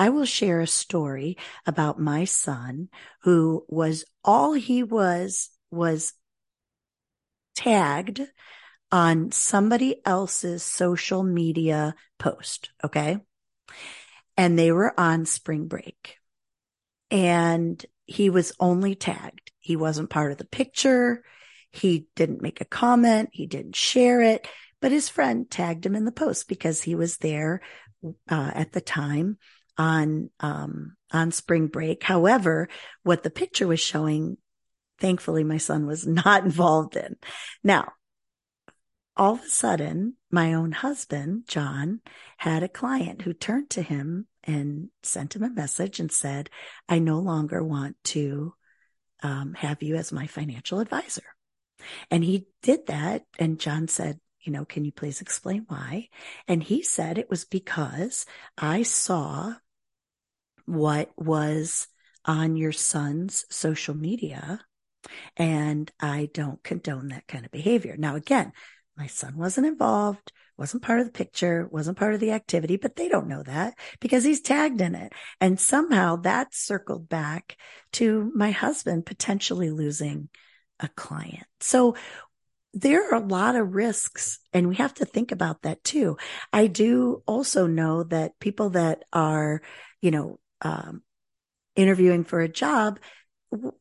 I 0.00 0.08
will 0.08 0.24
share 0.24 0.60
a 0.60 0.66
story 0.66 1.36
about 1.66 2.00
my 2.00 2.24
son 2.24 2.88
who 3.20 3.66
was 3.68 4.06
all 4.24 4.54
he 4.54 4.82
was 4.82 5.50
was 5.70 6.14
tagged 7.54 8.22
on 8.90 9.30
somebody 9.30 10.00
else's 10.06 10.62
social 10.62 11.22
media 11.22 11.94
post. 12.18 12.70
Okay. 12.82 13.18
And 14.38 14.58
they 14.58 14.72
were 14.72 14.98
on 14.98 15.26
spring 15.26 15.68
break 15.68 16.16
and 17.10 17.84
he 18.06 18.30
was 18.30 18.54
only 18.58 18.94
tagged. 18.94 19.52
He 19.58 19.76
wasn't 19.76 20.08
part 20.08 20.32
of 20.32 20.38
the 20.38 20.46
picture. 20.46 21.22
He 21.72 22.06
didn't 22.16 22.40
make 22.40 22.62
a 22.62 22.64
comment. 22.64 23.28
He 23.32 23.46
didn't 23.46 23.76
share 23.76 24.22
it, 24.22 24.48
but 24.80 24.92
his 24.92 25.10
friend 25.10 25.50
tagged 25.50 25.84
him 25.84 25.94
in 25.94 26.06
the 26.06 26.10
post 26.10 26.48
because 26.48 26.80
he 26.80 26.94
was 26.94 27.18
there 27.18 27.60
uh, 28.30 28.50
at 28.54 28.72
the 28.72 28.80
time 28.80 29.36
on, 29.80 30.28
um, 30.40 30.94
on 31.10 31.32
spring 31.32 31.68
break. 31.68 32.02
However, 32.02 32.68
what 33.02 33.22
the 33.22 33.30
picture 33.30 33.66
was 33.66 33.80
showing, 33.80 34.36
thankfully 34.98 35.42
my 35.42 35.56
son 35.56 35.86
was 35.86 36.06
not 36.24 36.44
involved 36.44 36.96
in. 36.96 37.16
Now, 37.64 37.92
all 39.16 39.34
of 39.34 39.42
a 39.42 39.48
sudden, 39.48 40.16
my 40.30 40.52
own 40.52 40.72
husband, 40.72 41.44
John, 41.48 42.02
had 42.36 42.62
a 42.62 42.68
client 42.68 43.22
who 43.22 43.32
turned 43.32 43.70
to 43.70 43.82
him 43.82 44.26
and 44.44 44.90
sent 45.02 45.34
him 45.34 45.42
a 45.42 45.50
message 45.50 45.98
and 45.98 46.12
said, 46.12 46.50
I 46.86 46.98
no 46.98 47.18
longer 47.18 47.64
want 47.64 47.96
to 48.04 48.54
um, 49.22 49.54
have 49.54 49.82
you 49.82 49.96
as 49.96 50.12
my 50.12 50.26
financial 50.26 50.80
advisor. 50.80 51.24
And 52.10 52.22
he 52.22 52.48
did 52.62 52.86
that. 52.88 53.24
And 53.38 53.58
John 53.58 53.88
said, 53.88 54.20
you 54.42 54.52
know, 54.52 54.66
can 54.66 54.84
you 54.84 54.92
please 54.92 55.22
explain 55.22 55.64
why? 55.68 56.08
And 56.46 56.62
he 56.62 56.82
said 56.82 57.16
it 57.16 57.30
was 57.30 57.44
because 57.46 58.26
I 58.58 58.82
saw 58.82 59.54
what 60.66 61.10
was 61.16 61.88
on 62.24 62.56
your 62.56 62.72
son's 62.72 63.44
social 63.50 63.94
media 63.94 64.60
and 65.36 65.90
I 66.00 66.28
don't 66.32 66.62
condone 66.62 67.08
that 67.08 67.26
kind 67.26 67.44
of 67.44 67.50
behavior. 67.50 67.96
Now, 67.96 68.16
again, 68.16 68.52
my 68.96 69.06
son 69.06 69.36
wasn't 69.36 69.66
involved, 69.66 70.32
wasn't 70.58 70.82
part 70.82 71.00
of 71.00 71.06
the 71.06 71.12
picture, 71.12 71.66
wasn't 71.70 71.96
part 71.96 72.12
of 72.12 72.20
the 72.20 72.32
activity, 72.32 72.76
but 72.76 72.96
they 72.96 73.08
don't 73.08 73.28
know 73.28 73.42
that 73.42 73.74
because 74.00 74.24
he's 74.24 74.42
tagged 74.42 74.80
in 74.80 74.94
it. 74.94 75.12
And 75.40 75.58
somehow 75.58 76.16
that 76.16 76.54
circled 76.54 77.08
back 77.08 77.56
to 77.92 78.30
my 78.34 78.50
husband 78.50 79.06
potentially 79.06 79.70
losing 79.70 80.28
a 80.78 80.88
client. 80.88 81.46
So 81.60 81.96
there 82.72 83.10
are 83.10 83.22
a 83.22 83.26
lot 83.26 83.56
of 83.56 83.74
risks 83.74 84.38
and 84.52 84.68
we 84.68 84.76
have 84.76 84.94
to 84.94 85.04
think 85.04 85.32
about 85.32 85.62
that 85.62 85.82
too. 85.82 86.18
I 86.52 86.66
do 86.66 87.22
also 87.26 87.66
know 87.66 88.04
that 88.04 88.38
people 88.38 88.70
that 88.70 89.02
are, 89.12 89.62
you 90.00 90.10
know, 90.10 90.38
um, 90.62 91.02
interviewing 91.76 92.24
for 92.24 92.40
a 92.40 92.48
job, 92.48 92.98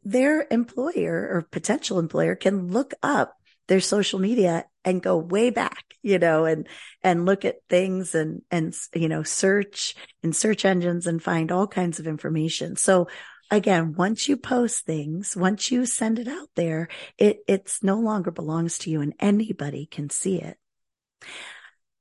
their 0.03 0.47
employer 0.49 1.29
or 1.31 1.47
potential 1.49 1.99
employer 1.99 2.35
can 2.35 2.67
look 2.67 2.93
up 3.03 3.35
their 3.67 3.79
social 3.79 4.19
media 4.19 4.65
and 4.83 5.01
go 5.01 5.17
way 5.17 5.51
back, 5.51 5.83
you 6.01 6.17
know, 6.17 6.45
and, 6.45 6.67
and 7.03 7.25
look 7.25 7.45
at 7.45 7.61
things 7.69 8.15
and, 8.15 8.41
and, 8.49 8.75
you 8.95 9.07
know, 9.07 9.21
search 9.21 9.95
in 10.23 10.33
search 10.33 10.65
engines 10.65 11.05
and 11.05 11.21
find 11.21 11.51
all 11.51 11.67
kinds 11.67 11.99
of 11.99 12.07
information. 12.07 12.75
So 12.75 13.07
again, 13.51 13.93
once 13.93 14.27
you 14.27 14.37
post 14.37 14.85
things, 14.85 15.37
once 15.37 15.69
you 15.69 15.85
send 15.85 16.17
it 16.17 16.27
out 16.27 16.49
there, 16.55 16.87
it, 17.17 17.39
it's 17.47 17.83
no 17.83 17.99
longer 17.99 18.31
belongs 18.31 18.79
to 18.79 18.89
you 18.89 19.01
and 19.01 19.13
anybody 19.19 19.85
can 19.85 20.09
see 20.09 20.41
it. 20.41 20.57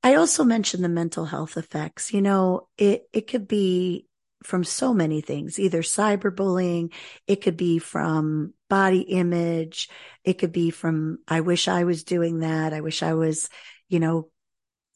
I 0.01 0.15
also 0.15 0.43
mentioned 0.43 0.83
the 0.83 0.89
mental 0.89 1.25
health 1.25 1.55
effects. 1.57 2.13
You 2.13 2.21
know, 2.21 2.67
it, 2.77 3.03
it 3.13 3.27
could 3.27 3.47
be 3.47 4.07
from 4.43 4.63
so 4.63 4.93
many 4.93 5.21
things, 5.21 5.59
either 5.59 5.81
cyberbullying, 5.81 6.93
it 7.27 7.41
could 7.41 7.57
be 7.57 7.79
from 7.79 8.53
body 8.69 9.01
image, 9.01 9.89
it 10.23 10.33
could 10.37 10.51
be 10.51 10.69
from, 10.69 11.19
I 11.27 11.41
wish 11.41 11.67
I 11.67 11.83
was 11.83 12.03
doing 12.03 12.39
that. 12.39 12.73
I 12.73 12.81
wish 12.81 13.03
I 13.03 13.13
was, 13.13 13.49
you 13.89 13.99
know, 13.99 14.29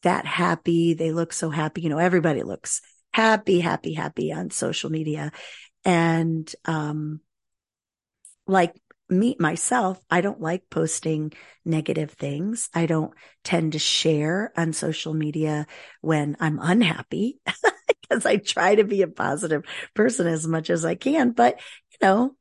that 0.03 0.25
happy. 0.25 0.93
They 0.93 1.11
look 1.11 1.33
so 1.33 1.49
happy. 1.49 1.81
You 1.81 1.89
know, 1.89 1.97
everybody 1.97 2.43
looks 2.43 2.81
happy, 3.11 3.59
happy, 3.59 3.93
happy 3.93 4.31
on 4.31 4.49
social 4.49 4.89
media. 4.89 5.31
And, 5.85 6.53
um, 6.65 7.19
like 8.45 8.75
me, 9.09 9.35
myself, 9.39 9.99
I 10.09 10.21
don't 10.21 10.41
like 10.41 10.69
posting 10.69 11.33
negative 11.65 12.11
things. 12.11 12.69
I 12.73 12.85
don't 12.85 13.13
tend 13.43 13.73
to 13.73 13.79
share 13.79 14.51
on 14.57 14.73
social 14.73 15.13
media 15.13 15.67
when 16.01 16.37
I'm 16.39 16.59
unhappy. 16.61 17.39
because 18.13 18.25
I 18.25 18.37
try 18.37 18.75
to 18.75 18.83
be 18.83 19.01
a 19.01 19.07
positive 19.07 19.63
person 19.93 20.27
as 20.27 20.45
much 20.47 20.69
as 20.69 20.85
I 20.85 20.95
can. 20.95 21.31
But, 21.31 21.59
you 21.91 21.97
know, 22.01 22.35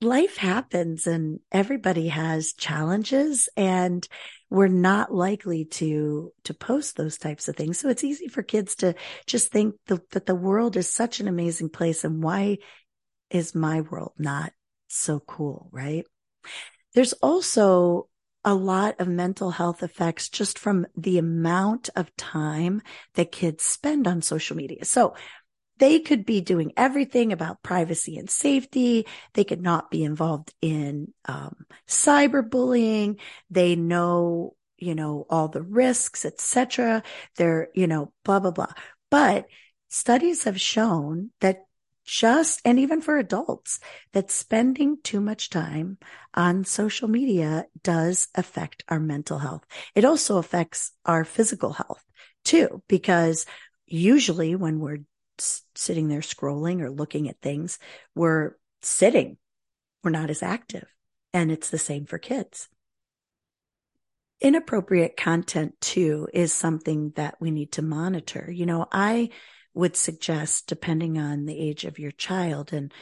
life 0.00 0.36
happens 0.36 1.06
and 1.06 1.40
everybody 1.52 2.08
has 2.08 2.54
challenges 2.54 3.48
and 3.56 4.06
we're 4.48 4.68
not 4.68 5.12
likely 5.12 5.66
to, 5.66 6.32
to 6.44 6.54
post 6.54 6.96
those 6.96 7.18
types 7.18 7.48
of 7.48 7.56
things. 7.56 7.78
So 7.78 7.88
it's 7.88 8.04
easy 8.04 8.28
for 8.28 8.42
kids 8.42 8.76
to 8.76 8.94
just 9.26 9.52
think 9.52 9.74
the, 9.86 10.00
that 10.12 10.26
the 10.26 10.34
world 10.34 10.76
is 10.76 10.88
such 10.88 11.20
an 11.20 11.28
amazing 11.28 11.68
place. 11.68 12.02
And 12.02 12.22
why 12.22 12.58
is 13.30 13.54
my 13.54 13.82
world 13.82 14.12
not 14.18 14.52
so 14.96 15.20
cool? 15.20 15.68
Right. 15.72 16.06
There's 16.94 17.12
also 17.14 18.08
a 18.44 18.54
lot 18.54 19.00
of 19.00 19.08
mental 19.08 19.50
health 19.50 19.82
effects 19.82 20.28
just 20.28 20.58
from 20.58 20.86
the 20.96 21.18
amount 21.18 21.90
of 21.94 22.14
time 22.16 22.80
that 23.14 23.32
kids 23.32 23.64
spend 23.64 24.06
on 24.08 24.22
social 24.22 24.56
media. 24.56 24.84
So 24.84 25.14
they 25.78 26.00
could 26.00 26.26
be 26.26 26.40
doing 26.40 26.72
everything 26.76 27.32
about 27.32 27.62
privacy 27.62 28.18
and 28.18 28.30
safety. 28.30 29.06
They 29.34 29.44
could 29.44 29.62
not 29.62 29.90
be 29.90 30.04
involved 30.04 30.52
in 30.60 31.12
um, 31.24 31.56
cyberbullying. 31.88 33.18
They 33.50 33.76
know, 33.76 34.54
you 34.76 34.94
know, 34.94 35.26
all 35.30 35.48
the 35.48 35.62
risks, 35.62 36.24
etc. 36.24 37.02
They're, 37.36 37.68
you 37.74 37.86
know, 37.86 38.12
blah 38.24 38.40
blah 38.40 38.50
blah. 38.50 38.72
But 39.10 39.46
studies 39.88 40.44
have 40.44 40.60
shown 40.60 41.30
that 41.40 41.64
just, 42.10 42.60
and 42.64 42.80
even 42.80 43.00
for 43.00 43.16
adults, 43.18 43.78
that 44.14 44.32
spending 44.32 44.98
too 45.04 45.20
much 45.20 45.48
time 45.48 45.96
on 46.34 46.64
social 46.64 47.06
media 47.06 47.66
does 47.84 48.26
affect 48.34 48.82
our 48.88 48.98
mental 48.98 49.38
health. 49.38 49.64
It 49.94 50.04
also 50.04 50.38
affects 50.38 50.90
our 51.06 51.24
physical 51.24 51.72
health 51.72 52.04
too, 52.44 52.82
because 52.88 53.46
usually 53.86 54.56
when 54.56 54.80
we're 54.80 55.04
sitting 55.38 56.08
there 56.08 56.20
scrolling 56.20 56.80
or 56.80 56.90
looking 56.90 57.28
at 57.28 57.40
things, 57.40 57.78
we're 58.16 58.56
sitting. 58.82 59.36
We're 60.02 60.10
not 60.10 60.30
as 60.30 60.42
active. 60.42 60.92
And 61.32 61.52
it's 61.52 61.70
the 61.70 61.78
same 61.78 62.06
for 62.06 62.18
kids. 62.18 62.68
Inappropriate 64.40 65.16
content 65.16 65.80
too 65.80 66.26
is 66.34 66.52
something 66.52 67.12
that 67.14 67.36
we 67.38 67.52
need 67.52 67.70
to 67.72 67.82
monitor. 67.82 68.50
You 68.50 68.66
know, 68.66 68.88
I 68.90 69.30
would 69.74 69.96
suggest, 69.96 70.66
depending 70.66 71.18
on 71.18 71.46
the 71.46 71.58
age 71.58 71.84
of 71.84 71.98
your 71.98 72.10
child. 72.10 72.72
And 72.72 72.92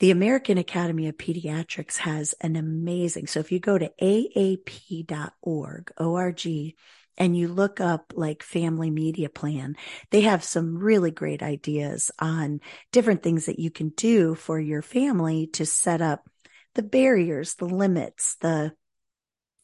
the 0.00 0.10
American 0.10 0.58
Academy 0.58 1.08
of 1.08 1.16
Pediatrics 1.16 1.98
has 1.98 2.34
an 2.40 2.56
amazing, 2.56 3.26
so 3.26 3.40
if 3.40 3.50
you 3.50 3.58
go 3.58 3.78
to 3.78 3.90
aap.org, 4.00 5.92
O-R-G, 5.98 6.76
and 7.16 7.36
you 7.36 7.48
look 7.48 7.80
up 7.80 8.12
like 8.14 8.42
family 8.44 8.90
media 8.90 9.28
plan, 9.28 9.76
they 10.10 10.20
have 10.20 10.44
some 10.44 10.78
really 10.78 11.10
great 11.10 11.42
ideas 11.42 12.12
on 12.20 12.60
different 12.92 13.24
things 13.24 13.46
that 13.46 13.58
you 13.58 13.70
can 13.70 13.88
do 13.90 14.36
for 14.36 14.60
your 14.60 14.82
family 14.82 15.48
to 15.48 15.66
set 15.66 16.00
up 16.00 16.28
the 16.74 16.82
barriers, 16.82 17.54
the 17.54 17.66
limits, 17.66 18.36
the 18.40 18.72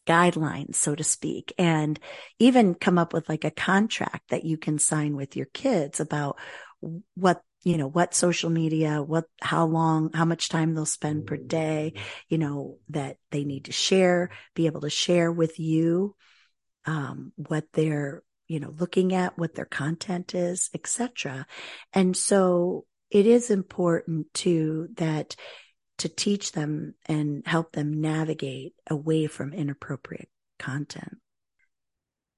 guidelines, 0.07 0.77
so 0.77 0.95
to 0.95 1.05
speak, 1.05 1.53
and 1.59 1.99
even 2.39 2.75
come 2.75 2.99
up 2.99 3.13
with 3.13 3.29
like 3.29 3.45
a 3.45 3.51
contract 3.51 4.31
that 4.31 4.45
you 4.45 4.57
can 4.57 4.79
sign 4.79 5.17
with 5.17 5.37
your 5.37 5.47
kids 5.47 6.01
about 6.01 6.39
what 7.15 7.43
you 7.63 7.79
know 7.79 7.89
what 7.89 8.15
social 8.15 8.51
media 8.51 9.03
what 9.03 9.25
how 9.41 9.65
long 9.65 10.11
how 10.13 10.27
much 10.27 10.51
time 10.51 10.75
they'll 10.75 10.85
spend 10.85 11.27
per 11.27 11.39
day 11.39 11.95
you 12.29 12.37
know 12.37 12.77
that 12.91 13.17
they 13.31 13.43
need 13.43 13.65
to 13.65 13.73
share 13.73 14.29
be 14.55 14.67
able 14.67 14.83
to 14.83 14.91
share 14.91 15.33
with 15.33 15.59
you 15.59 16.15
um, 16.85 17.33
what 17.37 17.65
they're 17.73 18.23
you 18.49 18.61
know, 18.61 18.75
looking 18.79 19.15
at 19.15 19.39
what 19.39 19.55
their 19.55 19.65
content 19.65 20.35
is, 20.35 20.71
etc. 20.75 21.47
And 21.93 22.17
so 22.17 22.85
it 23.11 23.27
is 23.27 23.51
important 23.51 24.33
to 24.35 24.89
that 24.95 25.37
to 25.99 26.09
teach 26.09 26.53
them 26.53 26.95
and 27.07 27.47
help 27.47 27.73
them 27.73 28.01
navigate 28.01 28.75
away 28.89 29.27
from 29.27 29.53
inappropriate 29.53 30.29
content. 30.59 31.19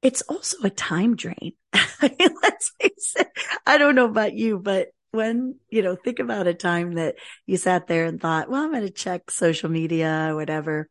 It's 0.03 0.23
also 0.23 0.59
a 0.63 0.71
time 0.71 1.17
drain. 1.17 1.53
Let's 2.03 2.73
face 2.81 3.15
it. 3.17 3.29
I 3.67 3.79
don't 3.79 3.95
know 3.95 4.05
about 4.05 4.35
you, 4.35 4.59
but 4.59 4.89
when, 5.11 5.57
you 5.71 5.83
know, 5.83 5.97
think 5.97 6.19
about 6.19 6.47
a 6.47 6.55
time 6.55 6.95
that 6.95 7.17
you 7.47 7.57
sat 7.57 7.87
there 7.87 8.05
and 8.05 8.21
thought, 8.21 8.51
well, 8.51 8.63
I'm 8.63 8.71
going 8.71 8.83
to 8.83 8.91
check 8.91 9.31
social 9.31 9.71
media 9.71 10.29
or 10.31 10.37
whatever. 10.37 10.89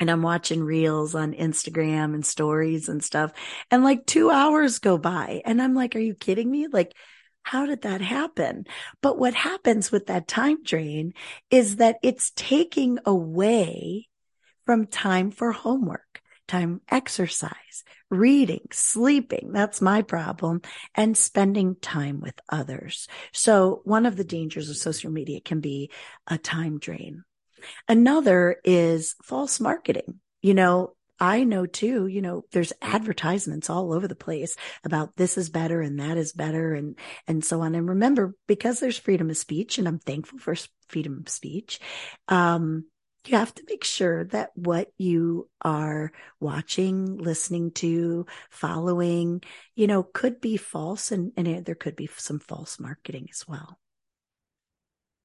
And 0.00 0.10
I'm 0.10 0.22
watching 0.22 0.62
reels 0.62 1.14
on 1.14 1.32
Instagram 1.32 2.14
and 2.14 2.24
stories 2.24 2.88
and 2.88 3.02
stuff. 3.02 3.32
And 3.70 3.84
like 3.84 4.06
two 4.06 4.30
hours 4.30 4.78
go 4.78 4.98
by 4.98 5.42
and 5.44 5.60
I'm 5.60 5.74
like, 5.74 5.94
are 5.94 6.00
you 6.00 6.14
kidding 6.14 6.50
me? 6.50 6.66
Like, 6.68 6.94
how 7.44 7.66
did 7.66 7.82
that 7.82 8.00
happen? 8.00 8.66
But 9.00 9.18
what 9.18 9.34
happens 9.34 9.92
with 9.92 10.06
that 10.06 10.26
time 10.26 10.64
drain 10.64 11.12
is 11.50 11.76
that 11.76 11.98
it's 12.02 12.32
taking 12.34 12.98
away 13.04 14.08
from 14.64 14.86
time 14.86 15.30
for 15.30 15.52
homework, 15.52 16.22
time 16.48 16.80
exercise, 16.88 17.84
reading, 18.10 18.66
sleeping. 18.72 19.50
That's 19.52 19.82
my 19.82 20.00
problem 20.02 20.62
and 20.94 21.16
spending 21.16 21.76
time 21.76 22.20
with 22.20 22.34
others. 22.48 23.08
So 23.32 23.82
one 23.84 24.06
of 24.06 24.16
the 24.16 24.24
dangers 24.24 24.70
of 24.70 24.76
social 24.78 25.10
media 25.10 25.40
can 25.40 25.60
be 25.60 25.90
a 26.26 26.38
time 26.38 26.78
drain. 26.78 27.24
Another 27.88 28.56
is 28.64 29.16
false 29.22 29.60
marketing. 29.60 30.20
You 30.40 30.54
know, 30.54 30.94
I 31.20 31.44
know 31.44 31.66
too, 31.66 32.06
you 32.06 32.20
know, 32.20 32.44
there's 32.52 32.72
advertisements 32.82 33.70
all 33.70 33.92
over 33.92 34.08
the 34.08 34.16
place 34.16 34.56
about 34.84 35.16
this 35.16 35.38
is 35.38 35.48
better 35.48 35.80
and 35.80 36.00
that 36.00 36.16
is 36.16 36.32
better 36.32 36.74
and, 36.74 36.98
and 37.28 37.44
so 37.44 37.60
on. 37.60 37.74
And 37.74 37.88
remember, 37.88 38.34
because 38.48 38.80
there's 38.80 38.98
freedom 38.98 39.30
of 39.30 39.36
speech 39.36 39.78
and 39.78 39.86
I'm 39.86 40.00
thankful 40.00 40.38
for 40.38 40.56
freedom 40.88 41.22
of 41.24 41.28
speech, 41.28 41.78
um, 42.28 42.86
you 43.26 43.38
have 43.38 43.54
to 43.54 43.64
make 43.68 43.84
sure 43.84 44.24
that 44.24 44.50
what 44.54 44.88
you 44.98 45.48
are 45.62 46.12
watching, 46.40 47.16
listening 47.16 47.70
to, 47.72 48.26
following, 48.50 49.42
you 49.74 49.86
know, 49.86 50.02
could 50.02 50.40
be 50.40 50.56
false 50.56 51.10
and, 51.10 51.32
and 51.36 51.64
there 51.64 51.74
could 51.74 51.96
be 51.96 52.08
some 52.16 52.38
false 52.38 52.78
marketing 52.78 53.28
as 53.30 53.46
well. 53.48 53.78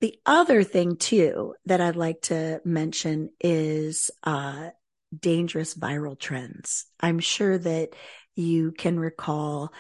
The 0.02 0.18
other 0.26 0.64
thing 0.64 0.96
too 0.96 1.56
that 1.66 1.82
I'd 1.82 1.98
like 1.98 2.22
to 2.24 2.62
mention 2.64 3.32
is, 3.42 4.12
uh, 4.24 4.70
dangerous 5.18 5.76
viral 5.76 6.18
trends. 6.20 6.86
I'm 7.00 7.20
sure 7.20 7.58
that 7.58 7.90
you 8.36 8.72
can 8.72 9.00
recall 9.00 9.74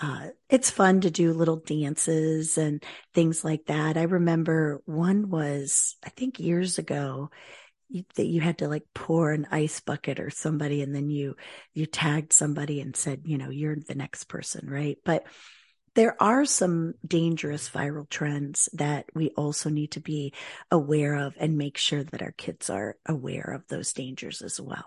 uh, 0.00 0.28
it's 0.50 0.70
fun 0.70 1.00
to 1.00 1.10
do 1.10 1.32
little 1.32 1.56
dances 1.56 2.58
and 2.58 2.82
things 3.14 3.44
like 3.44 3.64
that. 3.66 3.96
I 3.96 4.02
remember 4.02 4.82
one 4.84 5.30
was, 5.30 5.96
I 6.04 6.10
think 6.10 6.38
years 6.38 6.78
ago, 6.78 7.30
you, 7.88 8.04
that 8.16 8.26
you 8.26 8.40
had 8.40 8.58
to 8.58 8.68
like 8.68 8.82
pour 8.94 9.32
an 9.32 9.46
ice 9.50 9.80
bucket 9.80 10.20
or 10.20 10.28
somebody 10.28 10.82
and 10.82 10.94
then 10.94 11.08
you, 11.08 11.36
you 11.72 11.86
tagged 11.86 12.32
somebody 12.32 12.80
and 12.80 12.94
said, 12.94 13.22
you 13.24 13.38
know, 13.38 13.48
you're 13.48 13.76
the 13.76 13.94
next 13.94 14.24
person, 14.24 14.68
right? 14.68 14.98
But 15.04 15.24
there 15.96 16.14
are 16.22 16.44
some 16.44 16.92
dangerous 17.06 17.70
viral 17.70 18.08
trends 18.08 18.68
that 18.74 19.06
we 19.14 19.30
also 19.30 19.70
need 19.70 19.92
to 19.92 20.00
be 20.00 20.34
aware 20.70 21.14
of 21.14 21.34
and 21.38 21.56
make 21.56 21.78
sure 21.78 22.04
that 22.04 22.20
our 22.22 22.32
kids 22.32 22.68
are 22.68 22.96
aware 23.06 23.50
of 23.54 23.66
those 23.68 23.94
dangers 23.94 24.42
as 24.42 24.60
well. 24.60 24.84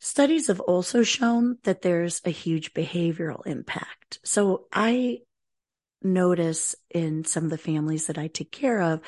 Studies 0.00 0.48
have 0.48 0.58
also 0.58 1.04
shown 1.04 1.58
that 1.62 1.82
there's 1.82 2.20
a 2.24 2.30
huge 2.30 2.74
behavioral 2.74 3.46
impact. 3.46 4.18
So 4.24 4.66
I 4.72 5.18
notice 6.02 6.74
in 6.90 7.24
some 7.24 7.44
of 7.44 7.50
the 7.50 7.58
families 7.58 8.08
that 8.08 8.18
I 8.18 8.26
take 8.26 8.50
care 8.50 8.82
of 8.82 9.00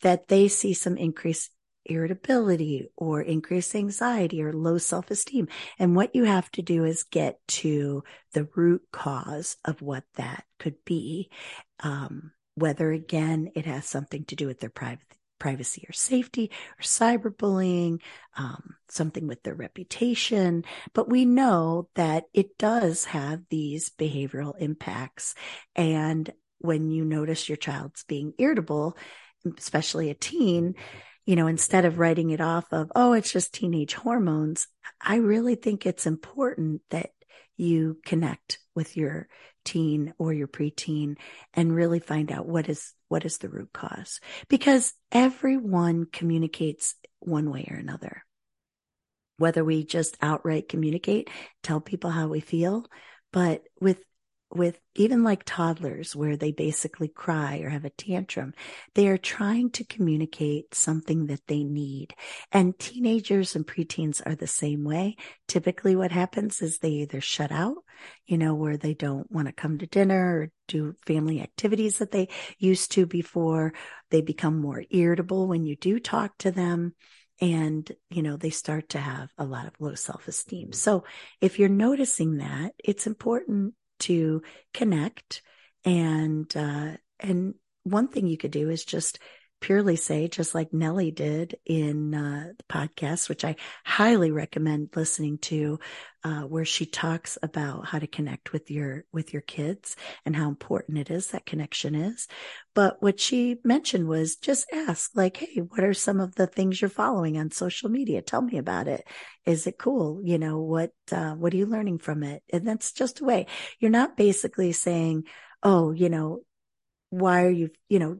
that 0.00 0.28
they 0.28 0.48
see 0.48 0.72
some 0.72 0.96
increase 0.96 1.50
irritability 1.88 2.88
or 2.96 3.20
increased 3.20 3.74
anxiety 3.74 4.42
or 4.42 4.52
low 4.52 4.78
self 4.78 5.10
esteem. 5.10 5.48
And 5.78 5.96
what 5.96 6.14
you 6.14 6.24
have 6.24 6.50
to 6.52 6.62
do 6.62 6.84
is 6.84 7.02
get 7.04 7.38
to 7.48 8.04
the 8.32 8.48
root 8.54 8.82
cause 8.92 9.56
of 9.64 9.82
what 9.82 10.04
that 10.16 10.44
could 10.58 10.76
be. 10.84 11.30
Um, 11.80 12.32
whether 12.54 12.90
again, 12.90 13.52
it 13.54 13.66
has 13.66 13.86
something 13.86 14.24
to 14.26 14.36
do 14.36 14.46
with 14.46 14.58
their 14.60 14.70
private 14.70 15.06
privacy 15.38 15.84
or 15.88 15.92
safety 15.92 16.50
or 16.78 16.82
cyberbullying, 16.82 18.00
um, 18.36 18.74
something 18.88 19.26
with 19.26 19.42
their 19.42 19.54
reputation. 19.54 20.64
But 20.92 21.08
we 21.08 21.24
know 21.24 21.88
that 21.94 22.24
it 22.34 22.58
does 22.58 23.04
have 23.06 23.42
these 23.48 23.90
behavioral 23.90 24.54
impacts. 24.58 25.34
And 25.76 26.32
when 26.58 26.90
you 26.90 27.04
notice 27.04 27.48
your 27.48 27.56
child's 27.56 28.04
being 28.04 28.32
irritable, 28.38 28.96
especially 29.56 30.10
a 30.10 30.14
teen, 30.14 30.74
you 31.28 31.36
know, 31.36 31.46
instead 31.46 31.84
of 31.84 31.98
writing 31.98 32.30
it 32.30 32.40
off 32.40 32.72
of, 32.72 32.90
oh, 32.96 33.12
it's 33.12 33.30
just 33.30 33.52
teenage 33.52 33.92
hormones, 33.92 34.66
I 34.98 35.16
really 35.16 35.56
think 35.56 35.84
it's 35.84 36.06
important 36.06 36.80
that 36.88 37.10
you 37.54 37.98
connect 38.06 38.58
with 38.74 38.96
your 38.96 39.28
teen 39.62 40.14
or 40.16 40.32
your 40.32 40.48
preteen 40.48 41.16
and 41.52 41.74
really 41.76 42.00
find 42.00 42.32
out 42.32 42.46
what 42.46 42.70
is, 42.70 42.94
what 43.08 43.26
is 43.26 43.36
the 43.36 43.50
root 43.50 43.68
cause 43.74 44.20
because 44.48 44.94
everyone 45.12 46.06
communicates 46.10 46.94
one 47.18 47.50
way 47.50 47.68
or 47.70 47.76
another. 47.76 48.24
Whether 49.36 49.62
we 49.62 49.84
just 49.84 50.16
outright 50.22 50.66
communicate, 50.66 51.28
tell 51.62 51.82
people 51.82 52.08
how 52.08 52.28
we 52.28 52.40
feel, 52.40 52.86
but 53.34 53.64
with 53.82 54.02
with 54.50 54.78
even 54.94 55.22
like 55.22 55.44
toddlers 55.44 56.16
where 56.16 56.36
they 56.36 56.52
basically 56.52 57.08
cry 57.08 57.58
or 57.58 57.68
have 57.68 57.84
a 57.84 57.90
tantrum, 57.90 58.54
they 58.94 59.08
are 59.08 59.18
trying 59.18 59.70
to 59.70 59.84
communicate 59.84 60.74
something 60.74 61.26
that 61.26 61.46
they 61.46 61.64
need. 61.64 62.14
And 62.50 62.78
teenagers 62.78 63.54
and 63.54 63.66
preteens 63.66 64.22
are 64.24 64.34
the 64.34 64.46
same 64.46 64.84
way. 64.84 65.16
Typically 65.46 65.94
what 65.94 66.12
happens 66.12 66.62
is 66.62 66.78
they 66.78 66.90
either 66.90 67.20
shut 67.20 67.52
out, 67.52 67.76
you 68.26 68.38
know, 68.38 68.54
where 68.54 68.76
they 68.76 68.94
don't 68.94 69.30
want 69.30 69.48
to 69.48 69.52
come 69.52 69.78
to 69.78 69.86
dinner 69.86 70.38
or 70.38 70.50
do 70.66 70.94
family 71.06 71.40
activities 71.40 71.98
that 71.98 72.10
they 72.10 72.28
used 72.58 72.92
to 72.92 73.06
before. 73.06 73.74
They 74.10 74.22
become 74.22 74.60
more 74.60 74.82
irritable 74.90 75.46
when 75.46 75.66
you 75.66 75.76
do 75.76 76.00
talk 76.00 76.38
to 76.38 76.50
them 76.50 76.94
and 77.40 77.92
you 78.10 78.22
know 78.22 78.36
they 78.36 78.50
start 78.50 78.88
to 78.88 78.98
have 78.98 79.30
a 79.38 79.44
lot 79.44 79.66
of 79.66 79.72
low 79.78 79.94
self-esteem 79.94 80.72
so 80.72 81.04
if 81.40 81.58
you're 81.58 81.68
noticing 81.68 82.38
that 82.38 82.72
it's 82.82 83.06
important 83.06 83.74
to 84.00 84.42
connect. 84.74 85.42
And 85.84 86.54
uh, 86.56 86.92
and 87.20 87.54
one 87.84 88.08
thing 88.08 88.26
you 88.26 88.36
could 88.36 88.50
do 88.50 88.70
is 88.70 88.84
just 88.84 89.18
purely 89.60 89.96
say, 89.96 90.28
just 90.28 90.54
like 90.54 90.72
Nellie 90.72 91.10
did 91.10 91.56
in 91.66 92.14
uh, 92.14 92.52
the 92.56 92.64
podcast, 92.64 93.28
which 93.28 93.44
I 93.44 93.56
highly 93.84 94.30
recommend 94.30 94.90
listening 94.94 95.38
to, 95.38 95.80
uh, 96.24 96.42
where 96.42 96.64
she 96.64 96.86
talks 96.86 97.38
about 97.42 97.86
how 97.86 97.98
to 97.98 98.06
connect 98.06 98.52
with 98.52 98.70
your 98.70 99.04
with 99.12 99.32
your 99.32 99.42
kids 99.42 99.96
and 100.24 100.34
how 100.34 100.48
important 100.48 100.98
it 100.98 101.10
is 101.10 101.28
that 101.28 101.46
connection 101.46 101.94
is. 101.94 102.28
But 102.74 103.02
what 103.02 103.20
she 103.20 103.56
mentioned 103.64 104.06
was 104.06 104.36
just 104.36 104.70
ask, 104.72 105.10
like, 105.14 105.36
hey, 105.36 105.60
what 105.60 105.84
are 105.84 105.94
some 105.94 106.20
of 106.20 106.34
the 106.34 106.46
things 106.46 106.80
you're 106.80 106.90
following 106.90 107.38
on 107.38 107.50
social 107.50 107.88
media? 107.88 108.22
Tell 108.22 108.42
me 108.42 108.58
about 108.58 108.88
it. 108.88 109.06
Is 109.46 109.66
it 109.66 109.78
cool? 109.78 110.20
You 110.24 110.38
know 110.38 110.60
what? 110.60 110.92
Uh, 111.10 111.34
what 111.34 111.52
are 111.52 111.56
you 111.56 111.66
learning 111.66 111.98
from 111.98 112.22
it? 112.22 112.42
And 112.52 112.66
that's 112.66 112.92
just 112.92 113.20
a 113.20 113.24
way. 113.24 113.46
You're 113.80 113.90
not 113.90 114.16
basically 114.16 114.72
saying, 114.72 115.24
oh, 115.62 115.92
you 115.92 116.08
know, 116.08 116.40
why 117.10 117.44
are 117.44 117.50
you, 117.50 117.70
you 117.88 117.98
know, 117.98 118.18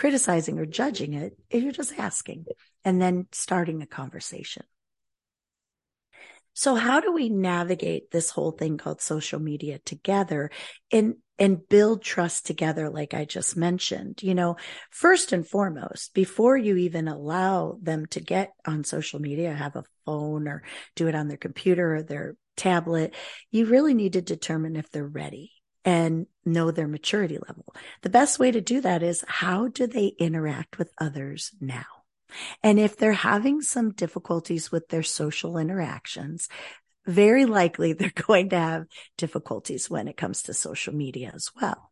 criticizing 0.00 0.58
or 0.58 0.64
judging 0.64 1.12
it. 1.12 1.36
You're 1.50 1.72
just 1.72 1.92
asking 1.98 2.46
and 2.86 3.02
then 3.02 3.26
starting 3.32 3.82
a 3.82 3.86
conversation. 3.86 4.62
So 6.54 6.74
how 6.74 7.00
do 7.00 7.12
we 7.12 7.28
navigate 7.28 8.10
this 8.10 8.30
whole 8.30 8.52
thing 8.52 8.78
called 8.78 9.02
social 9.02 9.38
media 9.38 9.78
together 9.84 10.50
and, 10.90 11.16
and 11.38 11.68
build 11.68 12.02
trust 12.02 12.46
together? 12.46 12.88
Like 12.88 13.12
I 13.12 13.26
just 13.26 13.58
mentioned, 13.58 14.22
you 14.22 14.34
know, 14.34 14.56
first 14.90 15.32
and 15.34 15.46
foremost, 15.46 16.14
before 16.14 16.56
you 16.56 16.76
even 16.76 17.06
allow 17.06 17.76
them 17.82 18.06
to 18.06 18.20
get 18.20 18.52
on 18.66 18.84
social 18.84 19.20
media, 19.20 19.52
have 19.52 19.76
a 19.76 19.84
phone 20.06 20.48
or 20.48 20.62
do 20.96 21.08
it 21.08 21.14
on 21.14 21.28
their 21.28 21.36
computer 21.36 21.96
or 21.96 22.02
their 22.02 22.36
tablet, 22.56 23.14
you 23.50 23.66
really 23.66 23.92
need 23.92 24.14
to 24.14 24.22
determine 24.22 24.76
if 24.76 24.88
they're 24.90 25.06
ready 25.06 25.52
and 25.84 26.26
know 26.44 26.70
their 26.70 26.88
maturity 26.88 27.38
level. 27.38 27.74
The 28.02 28.10
best 28.10 28.38
way 28.38 28.50
to 28.50 28.60
do 28.60 28.80
that 28.82 29.02
is 29.02 29.24
how 29.26 29.68
do 29.68 29.86
they 29.86 30.08
interact 30.18 30.78
with 30.78 30.92
others 30.98 31.52
now? 31.60 31.84
And 32.62 32.78
if 32.78 32.96
they're 32.96 33.12
having 33.12 33.60
some 33.60 33.92
difficulties 33.92 34.70
with 34.70 34.88
their 34.88 35.02
social 35.02 35.58
interactions, 35.58 36.48
very 37.06 37.44
likely 37.46 37.92
they're 37.94 38.12
going 38.14 38.50
to 38.50 38.58
have 38.58 38.86
difficulties 39.18 39.90
when 39.90 40.08
it 40.08 40.16
comes 40.16 40.42
to 40.42 40.54
social 40.54 40.94
media 40.94 41.32
as 41.34 41.50
well. 41.60 41.90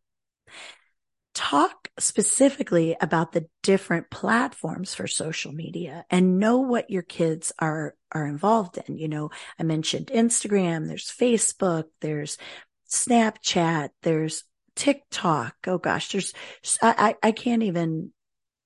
talk 1.35 1.89
specifically 1.99 2.97
about 3.01 3.33
the 3.33 3.47
different 3.63 4.11
platforms 4.11 4.95
for 4.95 5.07
social 5.07 5.53
media 5.53 6.05
and 6.11 6.39
know 6.39 6.59
what 6.59 6.91
your 6.91 7.03
kids 7.03 7.53
are 7.59 7.95
are 8.13 8.27
involved 8.27 8.79
in. 8.89 8.97
You 8.97 9.09
know, 9.09 9.31
I 9.59 9.63
mentioned 9.63 10.07
Instagram, 10.13 10.89
there's 10.89 11.11
Facebook, 11.11 11.85
there's 12.01 12.39
Snapchat, 12.89 13.91
there's 14.03 14.45
TikTok. 14.75 15.55
Oh 15.67 15.79
gosh, 15.79 16.13
there's 16.13 16.33
I 16.83 17.17
I 17.23 17.33
can't 17.33 17.63
even 17.63 18.13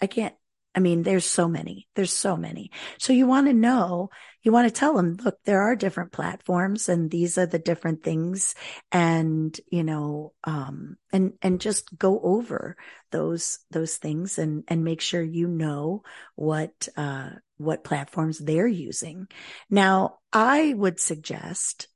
I 0.01 0.07
can't 0.07 0.35
I 0.75 0.81
mean, 0.81 1.03
there's 1.03 1.27
so 1.27 1.49
many. 1.49 1.87
There's 1.95 2.13
so 2.13 2.37
many. 2.37 2.71
So 2.99 3.13
you 3.13 3.27
want 3.27 3.47
to 3.47 3.53
know, 3.53 4.09
you 4.43 4.53
want 4.53 4.69
to 4.69 4.75
tell 4.75 4.95
them, 4.95 5.19
look, 5.23 5.37
there 5.45 5.61
are 5.63 5.77
different 5.77 6.13
platforms 6.13 6.89
and 6.89 7.11
these 7.11 7.37
are 7.37 7.45
the 7.47 7.59
different 7.59 8.03
things. 8.03 8.55
And, 8.91 9.59
you 9.71 9.85
know, 9.85 10.33
um, 10.45 10.97
and, 11.13 11.35
and 11.43 11.61
just 11.61 11.97
go 11.99 12.19
over 12.23 12.77
those, 13.11 13.59
those 13.71 13.97
things 13.97 14.39
and, 14.39 14.65
and 14.67 14.83
make 14.83 15.03
sure 15.03 15.23
you 15.23 15.47
know 15.47 16.05
what, 16.37 16.89
uh, 16.97 17.31
what 17.59 17.85
platforms 17.85 18.39
they're 18.39 18.67
using. 18.67 19.29
Now, 19.69 20.19
I 20.33 20.73
would 20.75 20.99
suggest 20.99 21.89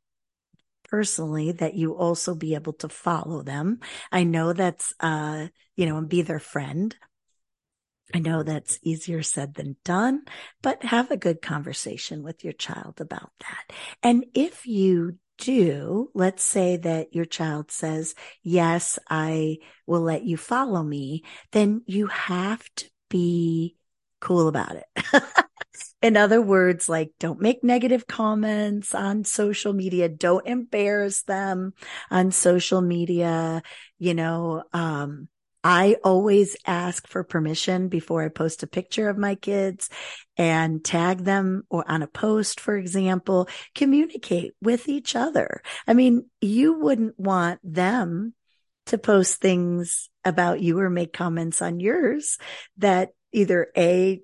personally 0.88 1.52
that 1.52 1.74
you 1.74 1.94
also 1.94 2.34
be 2.34 2.54
able 2.54 2.72
to 2.74 2.88
follow 2.88 3.42
them. 3.42 3.80
I 4.12 4.24
know 4.24 4.52
that's, 4.52 4.94
uh, 5.00 5.48
you 5.76 5.86
know, 5.86 5.96
and 5.96 6.08
be 6.08 6.22
their 6.22 6.38
friend. 6.38 6.94
I 8.14 8.18
know 8.20 8.42
that's 8.42 8.78
easier 8.82 9.22
said 9.22 9.54
than 9.54 9.76
done, 9.84 10.22
but 10.62 10.84
have 10.84 11.10
a 11.10 11.16
good 11.16 11.42
conversation 11.42 12.22
with 12.22 12.44
your 12.44 12.52
child 12.52 13.00
about 13.00 13.32
that. 13.40 13.76
And 14.02 14.26
if 14.34 14.66
you 14.66 15.18
do, 15.38 16.10
let's 16.14 16.42
say 16.42 16.76
that 16.76 17.14
your 17.14 17.24
child 17.24 17.70
says, 17.70 18.14
yes, 18.42 18.98
I 19.10 19.58
will 19.86 20.02
let 20.02 20.24
you 20.24 20.36
follow 20.36 20.82
me, 20.82 21.24
then 21.52 21.82
you 21.86 22.06
have 22.06 22.62
to 22.76 22.86
be 23.10 23.76
cool 24.20 24.48
about 24.48 24.76
it. 24.76 24.86
In 26.06 26.16
other 26.16 26.40
words, 26.40 26.88
like 26.88 27.10
don't 27.18 27.40
make 27.40 27.64
negative 27.64 28.06
comments 28.06 28.94
on 28.94 29.24
social 29.24 29.72
media. 29.72 30.08
Don't 30.08 30.46
embarrass 30.46 31.24
them 31.24 31.72
on 32.12 32.30
social 32.30 32.80
media. 32.80 33.60
You 33.98 34.14
know, 34.14 34.62
um, 34.72 35.26
I 35.64 35.96
always 36.04 36.56
ask 36.64 37.08
for 37.08 37.24
permission 37.24 37.88
before 37.88 38.22
I 38.22 38.28
post 38.28 38.62
a 38.62 38.68
picture 38.68 39.08
of 39.08 39.18
my 39.18 39.34
kids 39.34 39.90
and 40.36 40.84
tag 40.84 41.24
them 41.24 41.64
or 41.70 41.84
on 41.90 42.02
a 42.02 42.06
post, 42.06 42.60
for 42.60 42.76
example, 42.76 43.48
communicate 43.74 44.52
with 44.62 44.88
each 44.88 45.16
other. 45.16 45.60
I 45.88 45.94
mean, 45.94 46.30
you 46.40 46.74
wouldn't 46.74 47.18
want 47.18 47.58
them 47.64 48.32
to 48.86 48.96
post 48.96 49.40
things 49.40 50.08
about 50.24 50.60
you 50.60 50.78
or 50.78 50.88
make 50.88 51.12
comments 51.12 51.60
on 51.60 51.80
yours 51.80 52.38
that 52.76 53.10
either 53.32 53.72
A, 53.76 54.22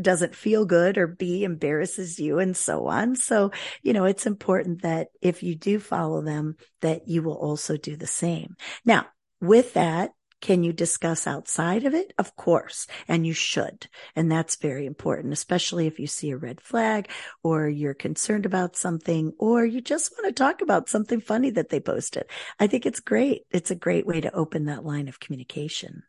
doesn't 0.00 0.34
feel 0.34 0.64
good 0.64 0.98
or 0.98 1.06
B 1.06 1.44
embarrasses 1.44 2.18
you 2.18 2.38
and 2.38 2.56
so 2.56 2.86
on. 2.86 3.16
So, 3.16 3.50
you 3.82 3.92
know, 3.92 4.04
it's 4.04 4.26
important 4.26 4.82
that 4.82 5.08
if 5.20 5.42
you 5.42 5.54
do 5.54 5.78
follow 5.78 6.22
them, 6.22 6.56
that 6.80 7.08
you 7.08 7.22
will 7.22 7.36
also 7.36 7.76
do 7.76 7.96
the 7.96 8.06
same. 8.06 8.56
Now, 8.84 9.06
with 9.40 9.74
that, 9.74 10.12
can 10.40 10.62
you 10.62 10.72
discuss 10.72 11.26
outside 11.26 11.84
of 11.84 11.94
it? 11.94 12.12
Of 12.16 12.36
course. 12.36 12.86
And 13.08 13.26
you 13.26 13.32
should. 13.32 13.88
And 14.14 14.30
that's 14.30 14.56
very 14.56 14.86
important, 14.86 15.32
especially 15.32 15.86
if 15.86 15.98
you 15.98 16.06
see 16.06 16.30
a 16.30 16.36
red 16.36 16.60
flag 16.60 17.08
or 17.42 17.68
you're 17.68 17.94
concerned 17.94 18.46
about 18.46 18.76
something 18.76 19.32
or 19.38 19.64
you 19.64 19.80
just 19.80 20.12
want 20.12 20.26
to 20.26 20.32
talk 20.32 20.60
about 20.62 20.88
something 20.88 21.20
funny 21.20 21.50
that 21.50 21.70
they 21.70 21.80
posted. 21.80 22.24
I 22.60 22.68
think 22.68 22.86
it's 22.86 23.00
great. 23.00 23.42
It's 23.50 23.72
a 23.72 23.76
great 23.76 24.06
way 24.06 24.20
to 24.20 24.34
open 24.34 24.66
that 24.66 24.84
line 24.84 25.08
of 25.08 25.18
communication. 25.18 26.04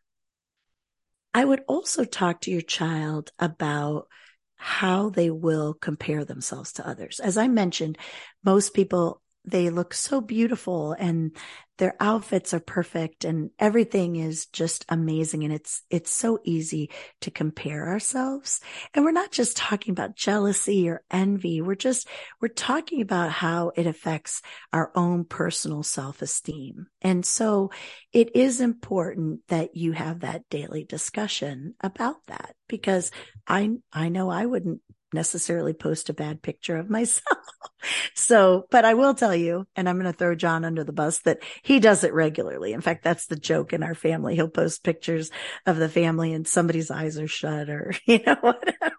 I 1.32 1.44
would 1.44 1.62
also 1.68 2.04
talk 2.04 2.42
to 2.42 2.50
your 2.50 2.62
child 2.62 3.30
about 3.38 4.08
how 4.56 5.10
they 5.10 5.30
will 5.30 5.74
compare 5.74 6.24
themselves 6.24 6.74
to 6.74 6.86
others. 6.86 7.20
As 7.20 7.38
I 7.38 7.48
mentioned, 7.48 7.98
most 8.44 8.74
people 8.74 9.22
they 9.44 9.70
look 9.70 9.94
so 9.94 10.20
beautiful 10.20 10.92
and 10.92 11.36
their 11.78 11.96
outfits 11.98 12.52
are 12.52 12.60
perfect 12.60 13.24
and 13.24 13.50
everything 13.58 14.16
is 14.16 14.44
just 14.46 14.84
amazing. 14.90 15.44
And 15.44 15.52
it's 15.52 15.82
it's 15.88 16.10
so 16.10 16.38
easy 16.44 16.90
to 17.22 17.30
compare 17.30 17.88
ourselves. 17.88 18.60
And 18.92 19.02
we're 19.02 19.12
not 19.12 19.32
just 19.32 19.56
talking 19.56 19.92
about 19.92 20.14
jealousy 20.14 20.90
or 20.90 21.02
envy. 21.10 21.62
We're 21.62 21.74
just 21.74 22.06
we're 22.40 22.48
talking 22.48 23.00
about 23.00 23.30
how 23.30 23.72
it 23.76 23.86
affects 23.86 24.42
our 24.74 24.92
own 24.94 25.24
personal 25.24 25.82
self-esteem. 25.82 26.88
And 27.00 27.24
so 27.24 27.70
it 28.12 28.36
is 28.36 28.60
important 28.60 29.40
that 29.48 29.74
you 29.74 29.92
have 29.92 30.20
that 30.20 30.50
daily 30.50 30.84
discussion 30.84 31.74
about 31.80 32.16
that 32.26 32.54
because 32.68 33.10
i 33.46 33.70
i 33.92 34.08
know 34.08 34.30
i 34.30 34.46
wouldn't 34.46 34.80
necessarily 35.12 35.72
post 35.72 36.08
a 36.08 36.14
bad 36.14 36.42
picture 36.42 36.76
of 36.76 36.90
myself. 36.90 37.38
so, 38.14 38.66
but 38.70 38.84
I 38.84 38.94
will 38.94 39.14
tell 39.14 39.34
you, 39.34 39.66
and 39.76 39.88
I'm 39.88 39.98
going 39.98 40.10
to 40.10 40.16
throw 40.16 40.34
John 40.34 40.64
under 40.64 40.84
the 40.84 40.92
bus 40.92 41.20
that 41.20 41.42
he 41.62 41.80
does 41.80 42.04
it 42.04 42.14
regularly. 42.14 42.72
In 42.72 42.80
fact, 42.80 43.04
that's 43.04 43.26
the 43.26 43.36
joke 43.36 43.72
in 43.72 43.82
our 43.82 43.94
family. 43.94 44.34
He'll 44.34 44.48
post 44.48 44.84
pictures 44.84 45.30
of 45.66 45.76
the 45.76 45.88
family 45.88 46.32
and 46.32 46.46
somebody's 46.46 46.90
eyes 46.90 47.18
are 47.18 47.28
shut 47.28 47.68
or, 47.68 47.92
you 48.06 48.20
know, 48.24 48.36
whatever. 48.40 48.94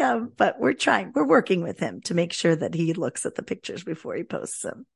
Um, 0.00 0.32
but 0.36 0.60
we're 0.60 0.74
trying, 0.74 1.12
we're 1.14 1.26
working 1.26 1.62
with 1.62 1.78
him 1.78 2.00
to 2.02 2.14
make 2.14 2.32
sure 2.32 2.54
that 2.54 2.74
he 2.74 2.92
looks 2.92 3.24
at 3.24 3.34
the 3.34 3.42
pictures 3.42 3.82
before 3.82 4.14
he 4.14 4.24
posts 4.24 4.62
them. 4.62 4.86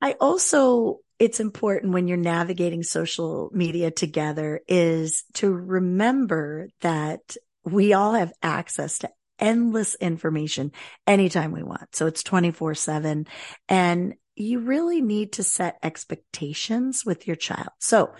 I 0.00 0.12
also 0.20 1.00
it's 1.18 1.40
important 1.40 1.92
when 1.92 2.08
you're 2.08 2.16
navigating 2.16 2.82
social 2.82 3.50
media 3.52 3.90
together 3.90 4.60
is 4.66 5.24
to 5.34 5.50
remember 5.50 6.68
that 6.80 7.36
we 7.64 7.92
all 7.92 8.12
have 8.14 8.32
access 8.42 8.98
to 8.98 9.10
endless 9.44 9.94
information 9.96 10.72
anytime 11.06 11.52
we 11.52 11.62
want. 11.62 11.94
So 11.94 12.06
it's 12.06 12.22
24 12.22 12.74
seven 12.74 13.26
and 13.68 14.14
you 14.34 14.60
really 14.60 15.02
need 15.02 15.34
to 15.34 15.44
set 15.44 15.78
expectations 15.82 17.04
with 17.04 17.26
your 17.26 17.36
child. 17.36 17.68
So 17.78 18.14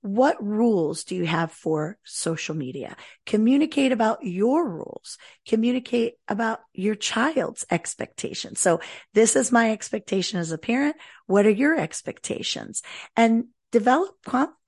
what 0.00 0.42
rules 0.42 1.04
do 1.04 1.14
you 1.14 1.26
have 1.26 1.52
for 1.52 1.98
social 2.02 2.56
media? 2.56 2.96
Communicate 3.26 3.92
about 3.92 4.24
your 4.24 4.66
rules. 4.66 5.18
Communicate 5.46 6.14
about 6.26 6.60
your 6.72 6.94
child's 6.94 7.66
expectations. 7.70 8.60
So 8.60 8.80
this 9.12 9.36
is 9.36 9.52
my 9.52 9.72
expectation 9.72 10.40
as 10.40 10.52
a 10.52 10.58
parent. 10.58 10.96
What 11.26 11.44
are 11.44 11.50
your 11.50 11.78
expectations? 11.78 12.82
And 13.14 13.48
develop 13.72 14.16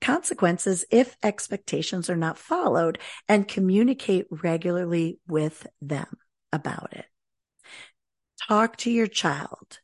consequences 0.01 0.85
if 0.91 1.17
expectations 1.21 2.09
are 2.09 2.15
not 2.15 2.37
followed 2.37 2.99
and 3.27 3.47
communicate 3.47 4.25
regularly 4.29 5.19
with 5.27 5.67
them 5.81 6.07
about 6.51 6.93
it. 6.93 7.05
Talk 8.47 8.77
to 8.77 8.91
your 8.91 9.07
child. 9.07 9.79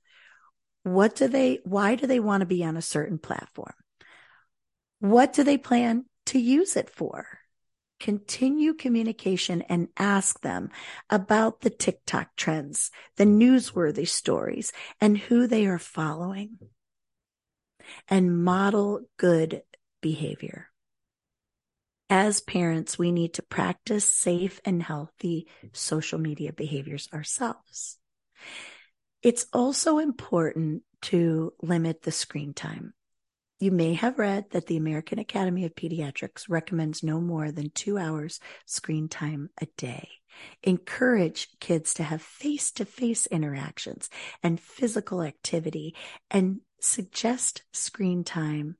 What 0.83 1.15
do 1.15 1.27
they, 1.27 1.59
why 1.63 1.95
do 1.95 2.07
they 2.07 2.19
want 2.19 2.41
to 2.41 2.45
be 2.45 2.63
on 2.63 2.77
a 2.77 2.81
certain 2.81 3.17
platform? 3.17 3.73
What 4.99 5.33
do 5.33 5.43
they 5.43 5.57
plan 5.57 6.05
to 6.27 6.39
use 6.39 6.75
it 6.75 6.89
for? 6.89 7.25
Continue 7.99 8.73
communication 8.73 9.61
and 9.63 9.89
ask 9.97 10.39
them 10.41 10.69
about 11.09 11.61
the 11.61 11.69
TikTok 11.69 12.35
trends, 12.37 12.91
the 13.17 13.25
newsworthy 13.25 14.07
stories, 14.07 14.71
and 15.01 15.17
who 15.17 15.47
they 15.47 15.65
are 15.65 15.79
following 15.79 16.57
and 18.07 18.43
model 18.43 19.01
good 19.17 19.63
behavior. 20.01 20.67
As 22.09 22.41
parents, 22.41 22.97
we 22.97 23.11
need 23.11 23.35
to 23.35 23.43
practice 23.43 24.13
safe 24.13 24.59
and 24.65 24.81
healthy 24.81 25.47
social 25.73 26.17
media 26.19 26.51
behaviors 26.51 27.07
ourselves. 27.13 27.97
It's 29.21 29.45
also 29.53 29.99
important 29.99 30.83
to 31.03 31.53
limit 31.61 32.01
the 32.01 32.11
screen 32.11 32.53
time. 32.53 32.93
You 33.59 33.71
may 33.71 33.93
have 33.95 34.17
read 34.17 34.45
that 34.51 34.67
the 34.67 34.77
American 34.77 35.19
Academy 35.19 35.65
of 35.65 35.75
Pediatrics 35.75 36.45
recommends 36.47 37.03
no 37.03 37.19
more 37.19 37.51
than 37.51 37.71
two 37.71 37.97
hours 37.97 38.39
screen 38.65 39.09
time 39.09 39.49
a 39.61 39.67
day. 39.75 40.07
Encourage 40.63 41.49
kids 41.59 41.93
to 41.95 42.03
have 42.03 42.21
face 42.21 42.71
to 42.71 42.85
face 42.85 43.25
interactions 43.27 44.09
and 44.41 44.59
physical 44.59 45.21
activity 45.21 45.93
and 46.31 46.61
suggest 46.83 47.63
screen 47.71 48.23
time 48.23 48.77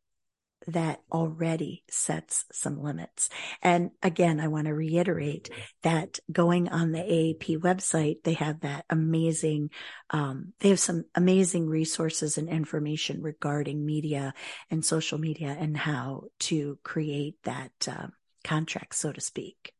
that 0.67 1.01
already 1.11 1.83
sets 1.89 2.45
some 2.51 2.81
limits. 2.81 3.29
And 3.61 3.91
again, 4.03 4.39
I 4.39 4.47
want 4.47 4.67
to 4.67 4.73
reiterate 4.73 5.49
that 5.83 6.19
going 6.31 6.69
on 6.69 6.91
the 6.91 6.99
AAP 6.99 7.59
website, 7.59 8.23
they 8.23 8.33
have 8.33 8.61
that 8.61 8.85
amazing, 8.89 9.69
um, 10.09 10.53
they 10.59 10.69
have 10.69 10.79
some 10.79 11.05
amazing 11.15 11.67
resources 11.67 12.37
and 12.37 12.49
information 12.49 13.21
regarding 13.21 13.85
media 13.85 14.33
and 14.69 14.83
social 14.83 15.17
media 15.17 15.55
and 15.57 15.77
how 15.77 16.23
to 16.39 16.77
create 16.83 17.35
that 17.43 17.71
uh, 17.87 18.07
contract, 18.43 18.95
so 18.95 19.11
to 19.11 19.21
speak. 19.21 19.73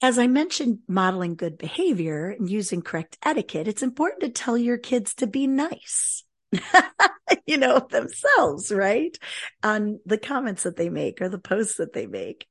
As 0.00 0.16
I 0.16 0.28
mentioned, 0.28 0.78
modeling 0.86 1.34
good 1.34 1.58
behavior 1.58 2.28
and 2.28 2.48
using 2.48 2.82
correct 2.82 3.18
etiquette, 3.24 3.66
it's 3.66 3.82
important 3.82 4.22
to 4.22 4.28
tell 4.28 4.56
your 4.56 4.78
kids 4.78 5.12
to 5.14 5.26
be 5.26 5.48
nice 5.48 6.22
you 7.46 7.56
know, 7.56 7.86
themselves, 7.90 8.72
right? 8.72 9.16
On 9.62 10.00
the 10.06 10.18
comments 10.18 10.62
that 10.64 10.76
they 10.76 10.88
make 10.88 11.20
or 11.20 11.28
the 11.28 11.38
posts 11.38 11.76
that 11.76 11.92
they 11.92 12.06
make. 12.06 12.46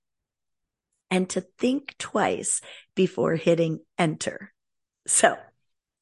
And 1.10 1.30
to 1.30 1.42
think 1.58 1.96
twice 1.98 2.62
before 2.96 3.36
hitting 3.36 3.80
enter. 3.98 4.54
So 5.08 5.38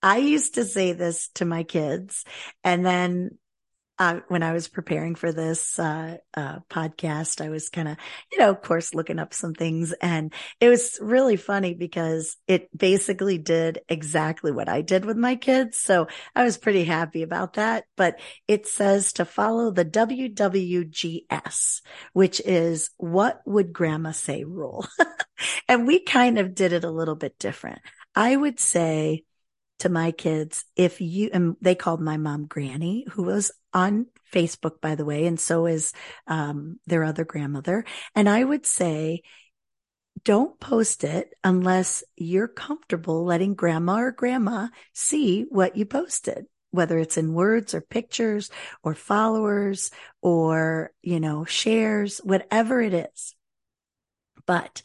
I 0.01 0.17
used 0.17 0.55
to 0.55 0.65
say 0.65 0.93
this 0.93 1.29
to 1.35 1.45
my 1.45 1.63
kids 1.63 2.25
and 2.63 2.85
then 2.85 3.37
uh, 3.97 4.19
when 4.27 4.43
I 4.43 4.51
was 4.51 4.67
preparing 4.67 5.15
for 5.15 5.31
this 5.31 5.79
uh, 5.79 6.17
uh, 6.33 6.59
podcast, 6.69 7.43
I 7.43 7.49
was 7.49 7.69
kind 7.69 7.87
of, 7.87 7.97
you 8.31 8.39
know, 8.39 8.49
of 8.49 8.61
course, 8.61 8.93
looking 8.93 9.19
up 9.19 9.33
some 9.33 9.53
things, 9.53 9.93
and 10.01 10.33
it 10.59 10.67
was 10.69 10.99
really 11.01 11.37
funny 11.37 11.73
because 11.73 12.35
it 12.47 12.69
basically 12.77 13.37
did 13.37 13.79
exactly 13.87 14.51
what 14.51 14.67
I 14.67 14.81
did 14.81 15.05
with 15.05 15.17
my 15.17 15.35
kids. 15.35 15.77
So 15.77 16.07
I 16.35 16.43
was 16.43 16.57
pretty 16.57 16.83
happy 16.83 17.23
about 17.23 17.53
that. 17.53 17.85
But 17.95 18.19
it 18.47 18.67
says 18.67 19.13
to 19.13 19.25
follow 19.25 19.71
the 19.71 19.85
WWGS, 19.85 21.81
which 22.13 22.41
is 22.41 22.89
what 22.97 23.41
would 23.45 23.71
Grandma 23.71 24.11
say 24.11 24.43
rule, 24.43 24.85
and 25.69 25.87
we 25.87 26.01
kind 26.03 26.37
of 26.37 26.53
did 26.53 26.73
it 26.73 26.83
a 26.83 26.91
little 26.91 27.15
bit 27.15 27.39
different. 27.39 27.79
I 28.13 28.35
would 28.35 28.59
say 28.59 29.23
to 29.79 29.89
my 29.89 30.11
kids, 30.11 30.65
if 30.75 31.01
you, 31.01 31.29
and 31.33 31.55
they 31.61 31.75
called 31.75 32.01
my 32.01 32.17
mom 32.17 32.45
Granny, 32.45 33.05
who 33.11 33.23
was 33.23 33.51
on 33.73 34.07
Facebook, 34.33 34.79
by 34.81 34.95
the 34.95 35.05
way, 35.05 35.25
and 35.25 35.39
so 35.39 35.65
is 35.65 35.93
um, 36.27 36.79
their 36.85 37.03
other 37.03 37.25
grandmother. 37.25 37.83
And 38.15 38.29
I 38.29 38.43
would 38.43 38.65
say, 38.65 39.23
don't 40.23 40.59
post 40.59 41.03
it 41.03 41.33
unless 41.43 42.03
you're 42.15 42.47
comfortable 42.47 43.25
letting 43.25 43.53
grandma 43.53 43.97
or 43.97 44.11
grandma 44.11 44.69
see 44.93 45.45
what 45.49 45.75
you 45.75 45.85
posted, 45.85 46.45
whether 46.71 46.97
it's 46.97 47.17
in 47.17 47.33
words 47.33 47.73
or 47.73 47.81
pictures 47.81 48.49
or 48.81 48.95
followers 48.95 49.91
or, 50.21 50.91
you 51.01 51.19
know, 51.19 51.45
shares, 51.45 52.19
whatever 52.19 52.81
it 52.81 52.93
is. 52.93 53.35
But 54.45 54.81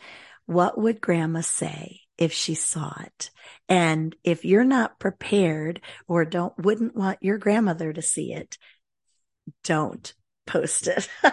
what 0.47 0.79
would 0.79 1.01
grandma 1.01 1.43
say 1.43 2.01
if 2.21 2.33
she 2.33 2.55
saw 2.55 2.95
it. 3.01 3.31
And 3.69 4.15
if 4.23 4.45
you're 4.45 4.63
not 4.63 5.01
prepared 5.01 5.81
or 6.07 6.25
don't, 6.25 6.57
wouldn't 6.59 6.95
want 6.95 7.19
your 7.23 7.39
grandmother 7.39 7.93
to 7.93 8.03
see 8.03 8.33
it, 8.33 8.59
don't 9.65 10.13
post 10.47 10.87
it. 10.87 11.09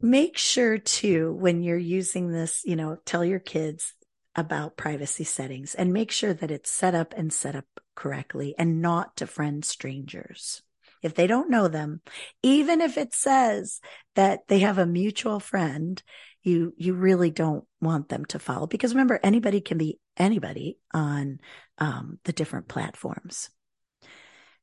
Make 0.00 0.36
sure 0.36 0.76
too, 0.76 1.32
when 1.32 1.62
you're 1.62 1.78
using 1.78 2.30
this, 2.30 2.62
you 2.66 2.76
know, 2.76 2.98
tell 3.06 3.24
your 3.24 3.38
kids 3.38 3.94
about 4.34 4.76
privacy 4.76 5.24
settings 5.24 5.74
and 5.74 5.94
make 5.94 6.10
sure 6.10 6.34
that 6.34 6.50
it's 6.50 6.70
set 6.70 6.94
up 6.94 7.14
and 7.16 7.32
set 7.32 7.56
up 7.56 7.64
correctly 7.94 8.54
and 8.58 8.82
not 8.82 9.16
to 9.16 9.26
friend 9.26 9.64
strangers. 9.64 10.60
If 11.02 11.14
they 11.14 11.26
don't 11.26 11.48
know 11.50 11.68
them, 11.68 12.02
even 12.42 12.82
if 12.82 12.98
it 12.98 13.14
says 13.14 13.80
that 14.14 14.40
they 14.48 14.58
have 14.58 14.76
a 14.76 14.84
mutual 14.84 15.40
friend 15.40 16.02
you 16.46 16.72
you 16.76 16.94
really 16.94 17.30
don't 17.30 17.64
want 17.80 18.08
them 18.08 18.24
to 18.26 18.38
follow 18.38 18.66
because 18.66 18.94
remember 18.94 19.18
anybody 19.22 19.60
can 19.60 19.78
be 19.78 19.98
anybody 20.16 20.78
on 20.94 21.40
um, 21.78 22.18
the 22.24 22.32
different 22.32 22.68
platforms. 22.68 23.50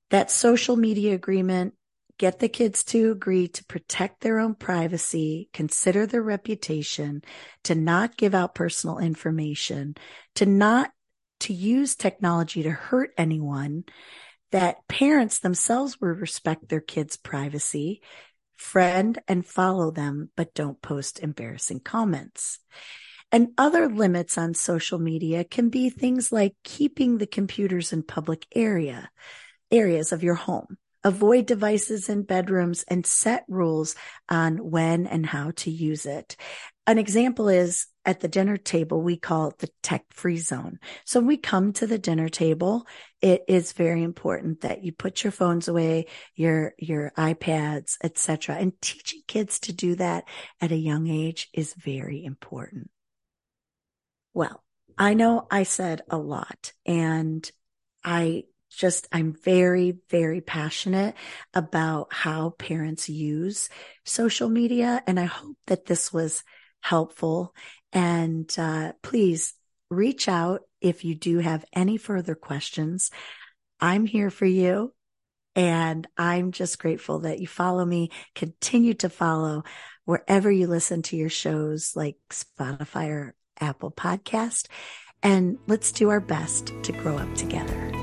That 0.09 0.31
social 0.31 0.75
media 0.75 1.13
agreement 1.13 1.73
get 2.17 2.39
the 2.39 2.47
kids 2.47 2.83
to 2.85 3.11
agree 3.11 3.47
to 3.49 3.65
protect 3.65 4.21
their 4.21 4.39
own 4.39 4.55
privacy 4.55 5.49
consider 5.51 6.05
their 6.05 6.21
reputation 6.21 7.21
to 7.63 7.75
not 7.75 8.15
give 8.17 8.33
out 8.35 8.55
personal 8.55 8.99
information 8.99 9.95
to 10.35 10.45
not 10.45 10.91
to 11.41 11.53
use 11.53 11.95
technology 11.95 12.63
to 12.63 12.71
hurt 12.71 13.11
anyone 13.17 13.83
that 14.51 14.87
parents 14.87 15.39
themselves 15.39 15.99
will 15.99 16.09
respect 16.09 16.69
their 16.69 16.79
kids 16.79 17.17
privacy 17.17 18.01
friend 18.55 19.19
and 19.27 19.45
follow 19.45 19.91
them, 19.91 20.29
but 20.35 20.53
don't 20.53 20.81
post 20.81 21.19
embarrassing 21.19 21.81
comments. 21.81 22.59
And 23.31 23.49
other 23.57 23.89
limits 23.89 24.37
on 24.37 24.53
social 24.53 24.99
media 24.99 25.43
can 25.43 25.69
be 25.69 25.89
things 25.89 26.31
like 26.31 26.55
keeping 26.63 27.17
the 27.17 27.25
computers 27.25 27.91
in 27.91 28.03
public 28.03 28.45
area, 28.53 29.09
areas 29.71 30.11
of 30.11 30.23
your 30.23 30.35
home. 30.35 30.77
Avoid 31.03 31.47
devices 31.47 32.07
in 32.07 32.23
bedrooms 32.23 32.85
and 32.87 33.05
set 33.05 33.43
rules 33.49 33.95
on 34.29 34.57
when 34.57 35.05
and 35.07 35.25
how 35.25 35.51
to 35.57 35.71
use 35.71 36.05
it. 36.05 36.37
An 36.85 36.97
example 36.97 37.47
is 37.47 37.87
at 38.05 38.19
the 38.19 38.27
dinner 38.27 38.57
table, 38.57 39.01
we 39.01 39.15
call 39.15 39.47
it 39.47 39.59
the 39.59 39.69
tech 39.81 40.03
free 40.11 40.37
zone. 40.37 40.79
So 41.05 41.19
when 41.19 41.27
we 41.27 41.37
come 41.37 41.71
to 41.73 41.87
the 41.87 41.97
dinner 41.97 42.27
table, 42.27 42.85
it 43.21 43.43
is 43.47 43.71
very 43.71 44.03
important 44.03 44.61
that 44.61 44.83
you 44.83 44.91
put 44.91 45.23
your 45.23 45.31
phones 45.31 45.69
away, 45.69 46.07
your, 46.35 46.73
your 46.77 47.13
iPads, 47.17 47.95
etc. 48.03 48.57
And 48.57 48.73
teaching 48.81 49.21
kids 49.27 49.59
to 49.61 49.73
do 49.73 49.95
that 49.95 50.25
at 50.59 50.73
a 50.73 50.77
young 50.77 51.07
age 51.07 51.47
is 51.53 51.73
very 51.73 52.25
important. 52.25 52.89
Well, 54.33 54.61
I 54.97 55.13
know 55.13 55.47
I 55.49 55.63
said 55.63 56.01
a 56.09 56.17
lot 56.17 56.73
and 56.85 57.49
I 58.03 58.43
just, 58.69 59.07
I'm 59.11 59.33
very, 59.33 59.99
very 60.09 60.41
passionate 60.41 61.15
about 61.53 62.11
how 62.11 62.49
parents 62.49 63.07
use 63.07 63.69
social 64.03 64.49
media. 64.49 65.01
And 65.07 65.19
I 65.19 65.25
hope 65.25 65.57
that 65.67 65.85
this 65.85 66.11
was 66.11 66.43
helpful. 66.83 67.55
And 67.91 68.53
uh, 68.59 68.93
please 69.01 69.53
reach 69.89 70.27
out 70.27 70.61
if 70.81 71.05
you 71.05 71.15
do 71.15 71.39
have 71.39 71.65
any 71.73 71.97
further 71.97 72.35
questions. 72.35 73.09
I'm 73.79 74.05
here 74.05 74.29
for 74.29 74.45
you. 74.45 74.93
And 75.55 76.07
I'm 76.17 76.51
just 76.51 76.79
grateful 76.79 77.19
that 77.19 77.39
you 77.39 77.47
follow 77.47 77.85
me, 77.85 78.09
continue 78.33 78.95
to 78.95 79.09
follow 79.09 79.63
wherever 80.05 80.51
you 80.51 80.67
listen 80.67 81.03
to 81.03 81.15
your 81.15 81.29
shows 81.29 81.95
like 81.95 82.17
Spotify 82.31 83.09
or 83.09 83.35
Apple 83.59 83.91
Podcast. 83.91 84.67
And 85.21 85.57
let's 85.67 85.91
do 85.91 86.09
our 86.09 86.19
best 86.19 86.73
to 86.83 86.91
grow 86.91 87.17
up 87.17 87.33
together. 87.35 88.02